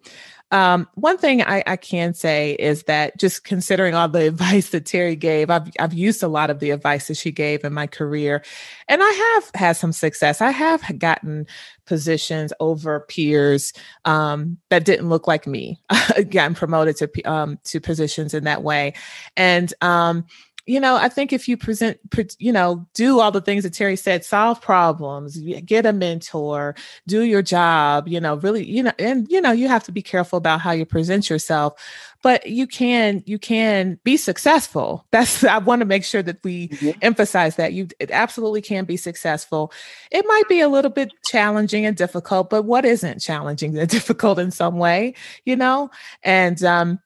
Um, 0.52 0.88
one 0.96 1.18
thing 1.18 1.42
I, 1.42 1.64
I 1.66 1.78
can 1.78 2.14
say 2.14 2.54
is 2.54 2.84
that 2.84 3.18
just 3.18 3.46
considering 3.46 3.96
all 3.96 4.10
the 4.10 4.28
advice 4.28 4.70
that 4.70 4.86
Terry 4.86 5.16
gave, 5.16 5.50
I've 5.50 5.70
I've 5.80 5.94
used 5.94 6.22
a 6.24 6.28
lot 6.28 6.50
of 6.50 6.60
the 6.60 6.72
advice 6.72 7.08
that 7.08 7.18
she 7.18 7.32
gave 7.32 7.64
in 7.64 7.74
my 7.74 7.88
career, 7.88 8.44
and 8.88 9.02
I 9.02 9.10
have 9.10 9.52
had 9.56 9.74
some 9.74 9.94
success. 9.94 10.42
I 10.42 10.52
have 10.52 11.00
gotten 11.00 11.48
positions 11.86 12.54
over 12.60 13.02
peers 13.02 13.74
um, 14.06 14.58
that 14.70 14.86
didn't 14.86 15.10
look 15.10 15.28
like 15.28 15.48
me, 15.48 15.80
gotten 16.30 16.56
promoted 16.56 16.98
to 16.98 17.24
um, 17.24 17.58
to 17.66 17.80
positions 17.80 18.34
in 18.34 18.44
that 18.44 18.64
way, 18.64 18.94
and 19.38 19.74
um, 19.82 20.26
you 20.66 20.80
know, 20.80 20.96
I 20.96 21.10
think 21.10 21.34
if 21.34 21.48
you 21.48 21.58
present, 21.58 22.00
you 22.38 22.52
know, 22.52 22.86
do 22.94 23.20
all 23.20 23.32
the 23.32 23.42
things 23.42 23.64
that 23.64 23.74
Terry 23.74 23.96
said, 23.96 24.24
solve 24.24 24.62
problems, 24.62 25.38
get 25.38 25.86
a 25.86 25.94
mentor, 25.94 26.76
do 27.08 27.22
your 27.22 27.42
job, 27.42 28.08
you 28.08 28.20
know, 28.20 28.36
really, 28.36 28.64
you 28.64 28.84
know, 28.84 28.92
and, 29.00 29.28
you 29.30 29.42
know, 29.42 29.52
you 29.52 29.68
have 29.68 29.84
to 29.86 29.92
be 29.92 30.02
careful 30.02 30.38
about 30.38 30.62
how 30.62 30.72
you 30.72 30.86
present 30.86 31.30
yourself, 31.30 31.74
but 32.22 32.48
you 32.48 32.68
can, 32.68 33.24
you 33.26 33.40
can 33.40 34.00
be 34.04 34.18
successful. 34.18 35.06
That's, 35.12 35.44
I 35.44 35.58
want 35.58 35.80
to 35.80 35.86
make 35.86 36.04
sure 36.04 36.22
that 36.22 36.44
we 36.44 36.70
mm-hmm. 36.70 37.00
emphasize 37.02 37.56
that 37.56 37.74
you 37.74 37.88
it 38.00 38.12
absolutely 38.12 38.62
can 38.62 38.86
be 38.86 38.98
successful. 38.98 39.72
It 40.12 40.26
might 40.28 40.48
be 40.48 40.60
a 40.60 40.70
little 40.70 40.92
bit 40.92 41.12
challenging 41.26 41.86
and 41.86 41.98
difficult, 41.98 42.50
but 42.50 42.64
what 42.64 42.86
isn't 42.86 43.20
challenging 43.20 43.78
and 43.78 43.90
difficult 43.90 44.40
in 44.40 44.52
some 44.52 44.78
way, 44.78 45.16
you 45.46 45.56
know? 45.56 45.90
And, 46.24 46.64
um, 46.64 47.00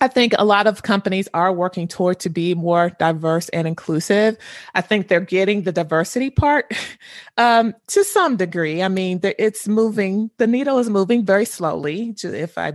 I 0.00 0.08
think 0.08 0.34
a 0.38 0.44
lot 0.44 0.66
of 0.66 0.82
companies 0.82 1.28
are 1.32 1.52
working 1.52 1.88
toward 1.88 2.20
to 2.20 2.28
be 2.28 2.54
more 2.54 2.90
diverse 2.98 3.48
and 3.50 3.66
inclusive. 3.66 4.36
I 4.74 4.82
think 4.82 5.08
they're 5.08 5.20
getting 5.20 5.62
the 5.62 5.72
diversity 5.72 6.30
part 6.30 6.72
um, 7.38 7.74
to 7.88 8.04
some 8.04 8.36
degree. 8.36 8.82
I 8.82 8.88
mean, 8.88 9.20
it's 9.22 9.66
moving, 9.66 10.30
the 10.36 10.46
needle 10.46 10.78
is 10.78 10.90
moving 10.90 11.24
very 11.24 11.46
slowly, 11.46 12.14
if 12.22 12.58
I 12.58 12.74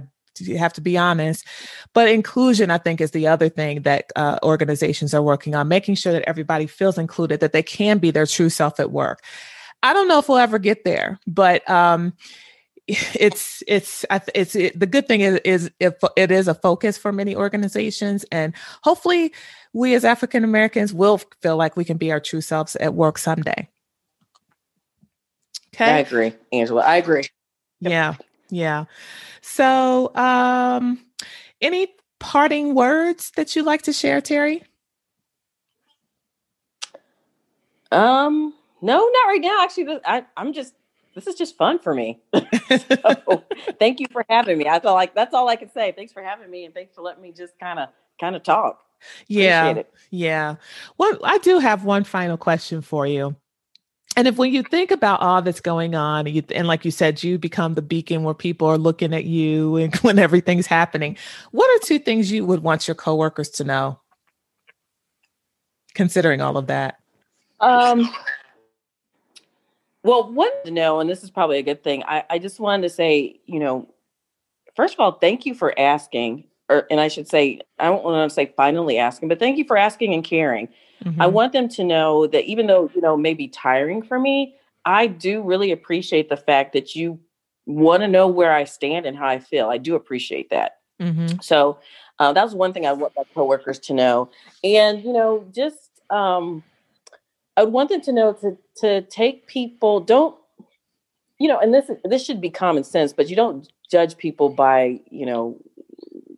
have 0.57 0.73
to 0.73 0.81
be 0.81 0.97
honest. 0.97 1.45
But 1.93 2.09
inclusion, 2.09 2.71
I 2.71 2.79
think, 2.79 3.01
is 3.01 3.11
the 3.11 3.27
other 3.27 3.49
thing 3.49 3.83
that 3.83 4.11
uh, 4.15 4.39
organizations 4.41 5.13
are 5.13 5.21
working 5.21 5.53
on, 5.53 5.67
making 5.67 5.95
sure 5.95 6.13
that 6.13 6.27
everybody 6.27 6.65
feels 6.65 6.97
included, 6.97 7.39
that 7.41 7.53
they 7.53 7.63
can 7.63 7.99
be 7.99 8.11
their 8.11 8.25
true 8.25 8.49
self 8.49 8.79
at 8.79 8.91
work. 8.91 9.23
I 9.83 9.93
don't 9.93 10.07
know 10.07 10.19
if 10.19 10.29
we'll 10.29 10.37
ever 10.37 10.59
get 10.59 10.83
there, 10.83 11.19
but 11.27 11.67
um, 11.69 12.13
it's 12.87 13.63
it's 13.67 14.05
it's 14.33 14.55
it, 14.55 14.79
the 14.79 14.87
good 14.87 15.07
thing 15.07 15.21
is 15.21 15.39
is 15.45 15.71
if 15.79 15.93
it 16.17 16.31
is 16.31 16.47
a 16.47 16.53
focus 16.55 16.97
for 16.97 17.11
many 17.11 17.35
organizations 17.35 18.25
and 18.31 18.53
hopefully 18.83 19.31
we 19.71 19.93
as 19.93 20.03
african 20.03 20.43
americans 20.43 20.93
will 20.93 21.19
feel 21.41 21.55
like 21.57 21.77
we 21.77 21.85
can 21.85 21.97
be 21.97 22.11
our 22.11 22.19
true 22.19 22.41
selves 22.41 22.75
at 22.77 22.93
work 22.93 23.17
someday. 23.17 23.69
Okay? 25.75 25.85
i 25.85 25.99
agree 25.99 26.33
angela 26.51 26.81
i 26.81 26.95
agree. 26.97 27.23
Yep. 27.81 27.91
yeah 27.91 28.15
yeah. 28.51 28.85
So 29.41 30.13
um 30.15 30.99
any 31.61 31.87
parting 32.19 32.75
words 32.75 33.31
that 33.37 33.55
you'd 33.55 33.65
like 33.65 33.83
to 33.83 33.93
share 33.93 34.21
terry? 34.21 34.63
Um 37.91 38.53
no 38.81 38.97
not 38.97 39.27
right 39.27 39.41
now. 39.41 39.63
Actually 39.63 39.99
I, 40.05 40.25
i'm 40.35 40.53
just 40.53 40.73
this 41.13 41.27
is 41.27 41.35
just 41.35 41.57
fun 41.57 41.79
for 41.79 41.93
me. 41.93 42.21
so, 42.33 43.43
thank 43.79 43.99
you 43.99 44.07
for 44.11 44.25
having 44.29 44.57
me. 44.57 44.67
I 44.67 44.79
feel 44.79 44.93
like 44.93 45.13
that's 45.13 45.33
all 45.33 45.47
I 45.49 45.55
can 45.55 45.71
say. 45.71 45.91
Thanks 45.91 46.13
for 46.13 46.23
having 46.23 46.49
me 46.49 46.65
and 46.65 46.73
thanks 46.73 46.95
for 46.95 47.01
letting 47.01 47.21
me 47.21 47.31
just 47.31 47.57
kind 47.59 47.79
of 47.79 47.89
kind 48.19 48.35
of 48.35 48.43
talk. 48.43 48.79
Yeah. 49.27 49.81
Yeah. 50.09 50.55
Well, 50.97 51.17
I 51.23 51.37
do 51.39 51.59
have 51.59 51.83
one 51.83 52.03
final 52.03 52.37
question 52.37 52.81
for 52.81 53.05
you. 53.07 53.35
And 54.17 54.27
if 54.27 54.37
when 54.37 54.53
you 54.53 54.61
think 54.61 54.91
about 54.91 55.21
all 55.21 55.41
that's 55.41 55.61
going 55.61 55.95
on, 55.95 56.27
and, 56.27 56.35
you, 56.35 56.43
and 56.53 56.67
like 56.67 56.83
you 56.83 56.91
said, 56.91 57.23
you 57.23 57.37
become 57.37 57.75
the 57.75 57.81
beacon 57.81 58.23
where 58.23 58.33
people 58.33 58.67
are 58.67 58.77
looking 58.77 59.13
at 59.13 59.23
you 59.23 59.75
and 59.77 59.95
when 59.97 60.19
everything's 60.19 60.67
happening, 60.67 61.17
what 61.51 61.69
are 61.69 61.85
two 61.85 61.99
things 61.99 62.31
you 62.31 62.45
would 62.45 62.61
want 62.61 62.87
your 62.87 62.95
coworkers 62.95 63.49
to 63.51 63.63
know? 63.63 63.99
Considering 65.93 66.41
all 66.41 66.57
of 66.57 66.67
that. 66.67 66.99
Um, 67.59 68.09
well, 70.03 70.31
one 70.31 70.49
to 70.65 70.71
know, 70.71 70.99
and 70.99 71.09
this 71.09 71.23
is 71.23 71.29
probably 71.29 71.59
a 71.59 71.63
good 71.63 71.83
thing. 71.83 72.03
I, 72.07 72.23
I 72.29 72.39
just 72.39 72.59
wanted 72.59 72.83
to 72.83 72.89
say, 72.89 73.39
you 73.45 73.59
know, 73.59 73.87
first 74.75 74.95
of 74.95 74.99
all, 74.99 75.13
thank 75.13 75.45
you 75.45 75.53
for 75.53 75.77
asking, 75.77 76.45
or 76.69 76.87
and 76.89 76.99
I 76.99 77.07
should 77.07 77.27
say, 77.27 77.61
I 77.79 77.85
don't 77.85 78.03
want 78.03 78.29
to 78.29 78.33
say 78.33 78.53
finally 78.57 78.97
asking, 78.97 79.29
but 79.29 79.39
thank 79.39 79.57
you 79.57 79.65
for 79.65 79.77
asking 79.77 80.13
and 80.13 80.23
caring. 80.23 80.69
Mm-hmm. 81.03 81.21
I 81.21 81.27
want 81.27 81.53
them 81.53 81.67
to 81.69 81.83
know 81.83 82.27
that 82.27 82.45
even 82.45 82.67
though 82.67 82.89
you 82.95 83.01
know 83.01 83.15
maybe 83.15 83.47
tiring 83.47 84.01
for 84.01 84.19
me, 84.19 84.55
I 84.85 85.07
do 85.07 85.41
really 85.43 85.71
appreciate 85.71 86.29
the 86.29 86.37
fact 86.37 86.73
that 86.73 86.95
you 86.95 87.19
want 87.67 88.01
to 88.01 88.07
know 88.07 88.27
where 88.27 88.53
I 88.53 88.63
stand 88.63 89.05
and 89.05 89.15
how 89.15 89.27
I 89.27 89.39
feel. 89.39 89.69
I 89.69 89.77
do 89.77 89.95
appreciate 89.95 90.49
that. 90.49 90.77
Mm-hmm. 90.99 91.39
So 91.41 91.79
uh, 92.17 92.33
that 92.33 92.43
was 92.43 92.55
one 92.55 92.73
thing 92.73 92.85
I 92.85 92.93
want 92.93 93.13
my 93.15 93.23
coworkers 93.35 93.79
to 93.79 93.93
know, 93.93 94.31
and 94.63 95.03
you 95.03 95.13
know, 95.13 95.45
just 95.53 95.91
um, 96.09 96.63
I 97.61 97.63
would 97.63 97.73
want 97.73 97.89
them 97.89 98.01
to 98.01 98.11
know 98.11 98.33
to 98.33 98.57
to 98.77 99.01
take 99.03 99.45
people 99.45 99.99
don't 99.99 100.35
you 101.37 101.47
know 101.47 101.59
and 101.59 101.71
this 101.71 101.91
this 102.03 102.25
should 102.25 102.41
be 102.41 102.49
common 102.49 102.83
sense 102.83 103.13
but 103.13 103.29
you 103.29 103.35
don't 103.35 103.71
judge 103.89 104.17
people 104.17 104.49
by 104.49 104.99
you 105.11 105.27
know 105.27 105.59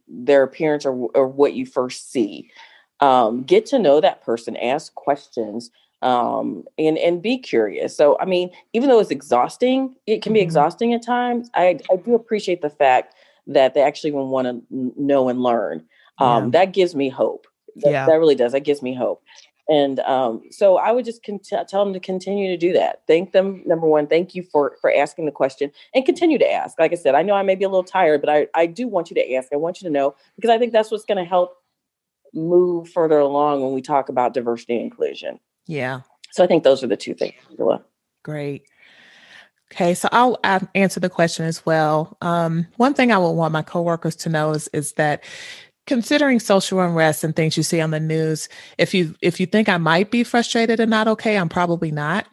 their 0.08 0.44
appearance 0.44 0.86
or, 0.86 0.92
or 1.16 1.28
what 1.28 1.54
you 1.54 1.66
first 1.66 2.12
see. 2.12 2.52
Um, 3.00 3.44
get 3.44 3.66
to 3.68 3.80
know 3.80 4.00
that 4.02 4.22
person 4.24 4.58
ask 4.58 4.94
questions 4.96 5.72
um, 6.02 6.66
and 6.78 6.98
and 6.98 7.22
be 7.22 7.38
curious. 7.38 7.96
So 7.96 8.18
i 8.20 8.26
mean 8.26 8.52
even 8.74 8.90
though 8.90 9.00
it's 9.00 9.10
exhausting 9.10 9.96
it 10.06 10.22
can 10.22 10.34
be 10.34 10.40
mm-hmm. 10.40 10.44
exhausting 10.44 10.94
at 10.94 11.06
times. 11.06 11.50
I 11.54 11.80
i 11.90 11.96
do 11.96 12.16
appreciate 12.16 12.62
the 12.62 12.70
fact 12.70 13.16
that 13.48 13.76
they 13.76 13.82
actually 13.82 14.12
want 14.12 14.48
to 14.48 14.92
know 14.98 15.30
and 15.30 15.42
learn. 15.42 15.86
Um, 16.18 16.46
yeah. 16.46 16.50
that 16.60 16.74
gives 16.74 16.96
me 16.96 17.08
hope. 17.08 17.48
That, 17.78 17.92
yeah. 17.92 18.06
that 18.06 18.20
really 18.20 18.36
does. 18.36 18.52
That 18.52 18.66
gives 18.66 18.82
me 18.82 18.94
hope 18.94 19.24
and 19.70 20.00
um, 20.02 20.44
so 20.52 20.78
I 20.78 20.92
would 20.92 21.06
just 21.06 21.24
cont- 21.24 21.48
tell 21.68 21.86
them 21.86 21.94
to 21.94 22.00
continue 22.00 22.50
to 22.50 22.58
do 22.58 22.74
that. 22.74 23.04
Thank 23.08 23.32
them, 23.32 23.64
number 23.66 23.88
one. 23.88 24.08
Thank 24.08 24.36
you 24.36 24.44
for 24.44 24.76
for 24.82 24.94
asking 24.94 25.26
the 25.26 25.32
question, 25.32 25.72
and 25.94 26.06
continue 26.06 26.38
to 26.38 26.52
ask. 26.52 26.78
Like 26.80 26.92
I 26.92 26.96
said, 26.96 27.16
I 27.16 27.22
know 27.22 27.34
I 27.34 27.44
may 27.44 27.56
be 27.56 27.64
a 27.64 27.70
little 27.70 27.84
tired, 27.84 28.22
but 28.22 28.30
I 28.30 28.48
I 28.54 28.66
do 28.66 28.88
want 28.88 29.10
you 29.10 29.16
to 29.16 29.34
ask. 29.34 29.50
I 29.54 29.58
want 29.58 29.82
you 29.82 29.88
to 29.88 29.94
know 29.94 30.16
because 30.36 30.50
I 30.50 30.58
think 30.58 30.74
that's 30.74 30.92
what's 30.92 31.06
going 31.06 31.18
to 31.18 31.24
help 31.24 31.56
move 32.34 32.90
further 32.90 33.20
along 33.20 33.62
when 33.62 33.74
we 33.74 33.82
talk 33.82 34.10
about 34.10 34.34
diversity 34.34 34.76
and 34.76 34.84
inclusion. 34.84 35.40
Yeah. 35.66 36.02
So 36.32 36.44
I 36.44 36.48
think 36.48 36.64
those 36.64 36.84
are 36.84 36.88
the 36.88 36.98
two 36.98 37.14
things. 37.14 37.36
Angela. 37.52 37.84
Great. 38.24 38.66
Okay, 39.72 39.94
so 39.96 40.08
I'll 40.12 40.40
answer 40.76 41.00
the 41.00 41.10
question 41.10 41.46
as 41.46 41.66
well. 41.66 42.16
Um, 42.22 42.68
one 42.78 42.94
thing 42.94 43.12
I 43.12 43.18
would 43.18 43.32
want 43.32 43.54
my 43.54 43.64
coworkers 43.64 44.16
to 44.18 44.30
know 44.30 44.52
is 44.52 44.68
is 44.68 44.94
that 44.94 45.24
considering 45.86 46.40
social 46.40 46.80
unrest 46.80 47.24
and 47.24 47.36
things 47.36 47.58
you 47.58 47.64
see 47.64 47.82
on 47.82 47.92
the 47.92 48.00
news 48.00 48.48
if 48.78 48.94
you 48.94 49.16
if 49.22 49.40
you 49.40 49.46
think 49.46 49.68
i 49.68 49.78
might 49.78 50.12
be 50.12 50.24
frustrated 50.24 50.80
and 50.80 50.90
not 50.90 51.08
okay 51.08 51.38
i'm 51.38 51.50
probably 51.50 51.92
not. 51.92 52.26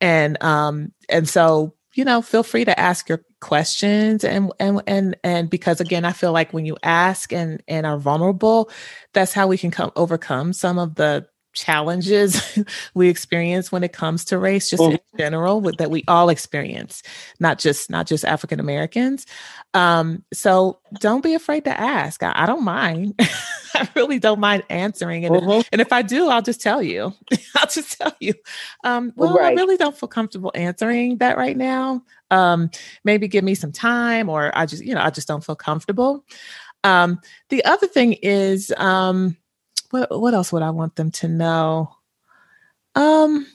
And 0.00 0.42
um 0.42 0.92
and 1.08 1.28
so 1.28 1.74
you 1.94 2.04
know 2.04 2.22
feel 2.22 2.42
free 2.42 2.64
to 2.64 2.78
ask 2.78 3.08
your 3.08 3.22
questions 3.40 4.24
and 4.24 4.52
and 4.60 4.82
and 4.86 5.16
and 5.24 5.50
because 5.50 5.80
again 5.80 6.04
i 6.04 6.12
feel 6.12 6.32
like 6.32 6.52
when 6.52 6.64
you 6.64 6.76
ask 6.82 7.32
and 7.32 7.62
and 7.68 7.84
are 7.84 7.98
vulnerable 7.98 8.70
that's 9.12 9.32
how 9.32 9.46
we 9.46 9.58
can 9.58 9.70
come 9.70 9.90
overcome 9.96 10.52
some 10.52 10.78
of 10.78 10.94
the 10.94 11.26
challenges 11.52 12.58
we 12.94 13.08
experience 13.08 13.70
when 13.70 13.84
it 13.84 13.92
comes 13.92 14.24
to 14.24 14.38
race 14.38 14.70
just 14.70 14.82
in 14.82 14.92
mm-hmm. 14.92 15.18
general 15.18 15.60
with, 15.60 15.76
that 15.76 15.90
we 15.90 16.02
all 16.08 16.28
experience 16.28 17.02
not 17.40 17.58
just 17.58 17.90
not 17.90 18.06
just 18.06 18.24
african 18.24 18.60
americans. 18.60 19.26
Um 19.74 20.24
so 20.32 20.80
don't 21.00 21.22
be 21.22 21.34
afraid 21.34 21.64
to 21.64 21.78
ask. 21.78 22.22
I, 22.22 22.32
I 22.34 22.46
don't 22.46 22.64
mind. 22.64 23.14
I 23.74 23.88
really 23.94 24.18
don't 24.18 24.40
mind 24.40 24.64
answering. 24.68 25.24
And, 25.24 25.34
mm-hmm. 25.34 25.68
and 25.72 25.80
if 25.80 25.92
i 25.92 26.02
do 26.02 26.28
i'll 26.28 26.42
just 26.42 26.60
tell 26.60 26.82
you. 26.82 27.12
I'll 27.56 27.68
just 27.68 27.98
tell 27.98 28.14
you. 28.20 28.34
Um 28.84 29.12
well 29.16 29.34
right. 29.34 29.52
i 29.52 29.60
really 29.60 29.76
don't 29.76 29.96
feel 29.96 30.08
comfortable 30.08 30.52
answering 30.54 31.18
that 31.18 31.36
right 31.36 31.56
now. 31.56 32.02
Um 32.30 32.70
maybe 33.04 33.28
give 33.28 33.44
me 33.44 33.54
some 33.54 33.72
time 33.72 34.28
or 34.28 34.56
i 34.56 34.66
just 34.66 34.84
you 34.84 34.94
know 34.94 35.02
i 35.02 35.10
just 35.10 35.28
don't 35.28 35.44
feel 35.44 35.56
comfortable. 35.56 36.24
Um 36.84 37.20
the 37.50 37.64
other 37.64 37.86
thing 37.86 38.14
is 38.14 38.72
um 38.76 39.36
what 39.92 40.20
what 40.20 40.34
else 40.34 40.52
would 40.52 40.62
I 40.62 40.70
want 40.70 40.96
them 40.96 41.10
to 41.12 41.28
know? 41.28 41.94
Um 42.94 43.46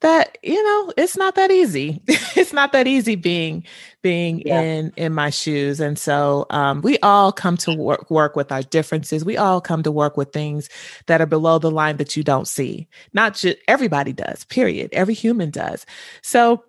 that 0.00 0.36
you 0.42 0.62
know 0.62 0.92
it's 0.96 1.16
not 1.16 1.36
that 1.36 1.50
easy. 1.50 2.02
It's 2.34 2.52
not 2.52 2.72
that 2.72 2.86
easy 2.86 3.14
being 3.14 3.64
being 4.02 4.42
yeah. 4.44 4.60
in 4.60 4.92
in 4.96 5.12
my 5.12 5.30
shoes. 5.30 5.80
And 5.80 5.98
so 5.98 6.46
um, 6.50 6.80
we 6.82 6.98
all 7.00 7.30
come 7.30 7.56
to 7.58 7.74
work 7.74 8.10
work 8.10 8.36
with 8.36 8.50
our 8.50 8.62
differences. 8.62 9.24
We 9.24 9.36
all 9.36 9.60
come 9.60 9.82
to 9.82 9.92
work 9.92 10.16
with 10.16 10.32
things 10.32 10.68
that 11.06 11.20
are 11.20 11.26
below 11.26 11.58
the 11.58 11.70
line 11.70 11.98
that 11.98 12.16
you 12.16 12.24
don't 12.24 12.48
see. 12.48 12.88
Not 13.12 13.34
just 13.34 13.58
everybody 13.68 14.12
does 14.12 14.44
period. 14.44 14.90
Every 14.92 15.14
human 15.14 15.50
does. 15.50 15.86
So 16.22 16.64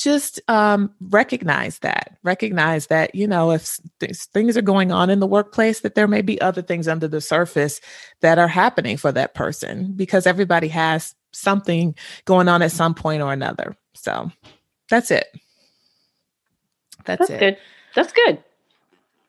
just 0.00 0.40
um, 0.48 0.90
recognize 1.10 1.78
that 1.80 2.16
recognize 2.22 2.86
that 2.86 3.14
you 3.14 3.26
know 3.26 3.50
if 3.50 3.78
th- 4.00 4.16
things 4.16 4.56
are 4.56 4.62
going 4.62 4.90
on 4.90 5.10
in 5.10 5.20
the 5.20 5.26
workplace 5.26 5.80
that 5.80 5.94
there 5.94 6.08
may 6.08 6.22
be 6.22 6.40
other 6.40 6.62
things 6.62 6.88
under 6.88 7.06
the 7.06 7.20
surface 7.20 7.82
that 8.20 8.38
are 8.38 8.48
happening 8.48 8.96
for 8.96 9.12
that 9.12 9.34
person 9.34 9.92
because 9.94 10.26
everybody 10.26 10.68
has 10.68 11.14
something 11.32 11.94
going 12.24 12.48
on 12.48 12.62
at 12.62 12.72
some 12.72 12.94
point 12.94 13.22
or 13.22 13.30
another 13.30 13.76
so 13.92 14.32
that's 14.88 15.10
it 15.10 15.26
that's, 17.04 17.28
that's 17.28 17.30
it 17.30 17.40
good 17.40 17.56
that's 17.94 18.12
good 18.12 18.42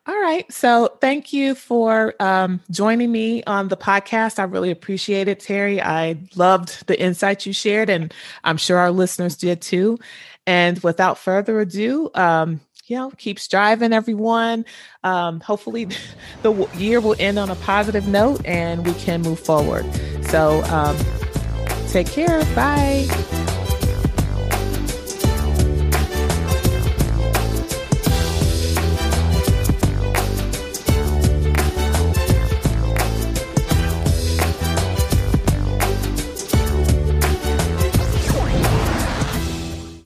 all 0.07 0.19
right. 0.19 0.51
So 0.51 0.97
thank 0.99 1.31
you 1.31 1.53
for 1.53 2.15
um, 2.19 2.59
joining 2.71 3.11
me 3.11 3.43
on 3.43 3.67
the 3.67 3.77
podcast. 3.77 4.39
I 4.39 4.43
really 4.43 4.71
appreciate 4.71 5.27
it, 5.27 5.39
Terry. 5.39 5.79
I 5.79 6.17
loved 6.35 6.87
the 6.87 6.99
insights 6.99 7.45
you 7.45 7.53
shared, 7.53 7.87
and 7.87 8.11
I'm 8.43 8.57
sure 8.57 8.79
our 8.79 8.89
listeners 8.89 9.37
did 9.37 9.61
too. 9.61 9.99
And 10.47 10.79
without 10.79 11.17
further 11.17 11.59
ado, 11.59 12.09
um, 12.15 12.61
you 12.87 12.97
know, 12.97 13.11
keep 13.11 13.39
striving, 13.39 13.93
everyone. 13.93 14.65
Um, 15.03 15.39
hopefully, 15.39 15.87
the 16.41 16.67
year 16.75 16.99
will 16.99 17.15
end 17.19 17.39
on 17.39 17.49
a 17.49 17.55
positive 17.55 18.07
note 18.07 18.45
and 18.45 18.85
we 18.85 18.93
can 18.95 19.21
move 19.21 19.39
forward. 19.39 19.85
So, 20.25 20.63
um, 20.65 20.97
take 21.87 22.07
care. 22.07 22.43
Bye. 22.55 23.07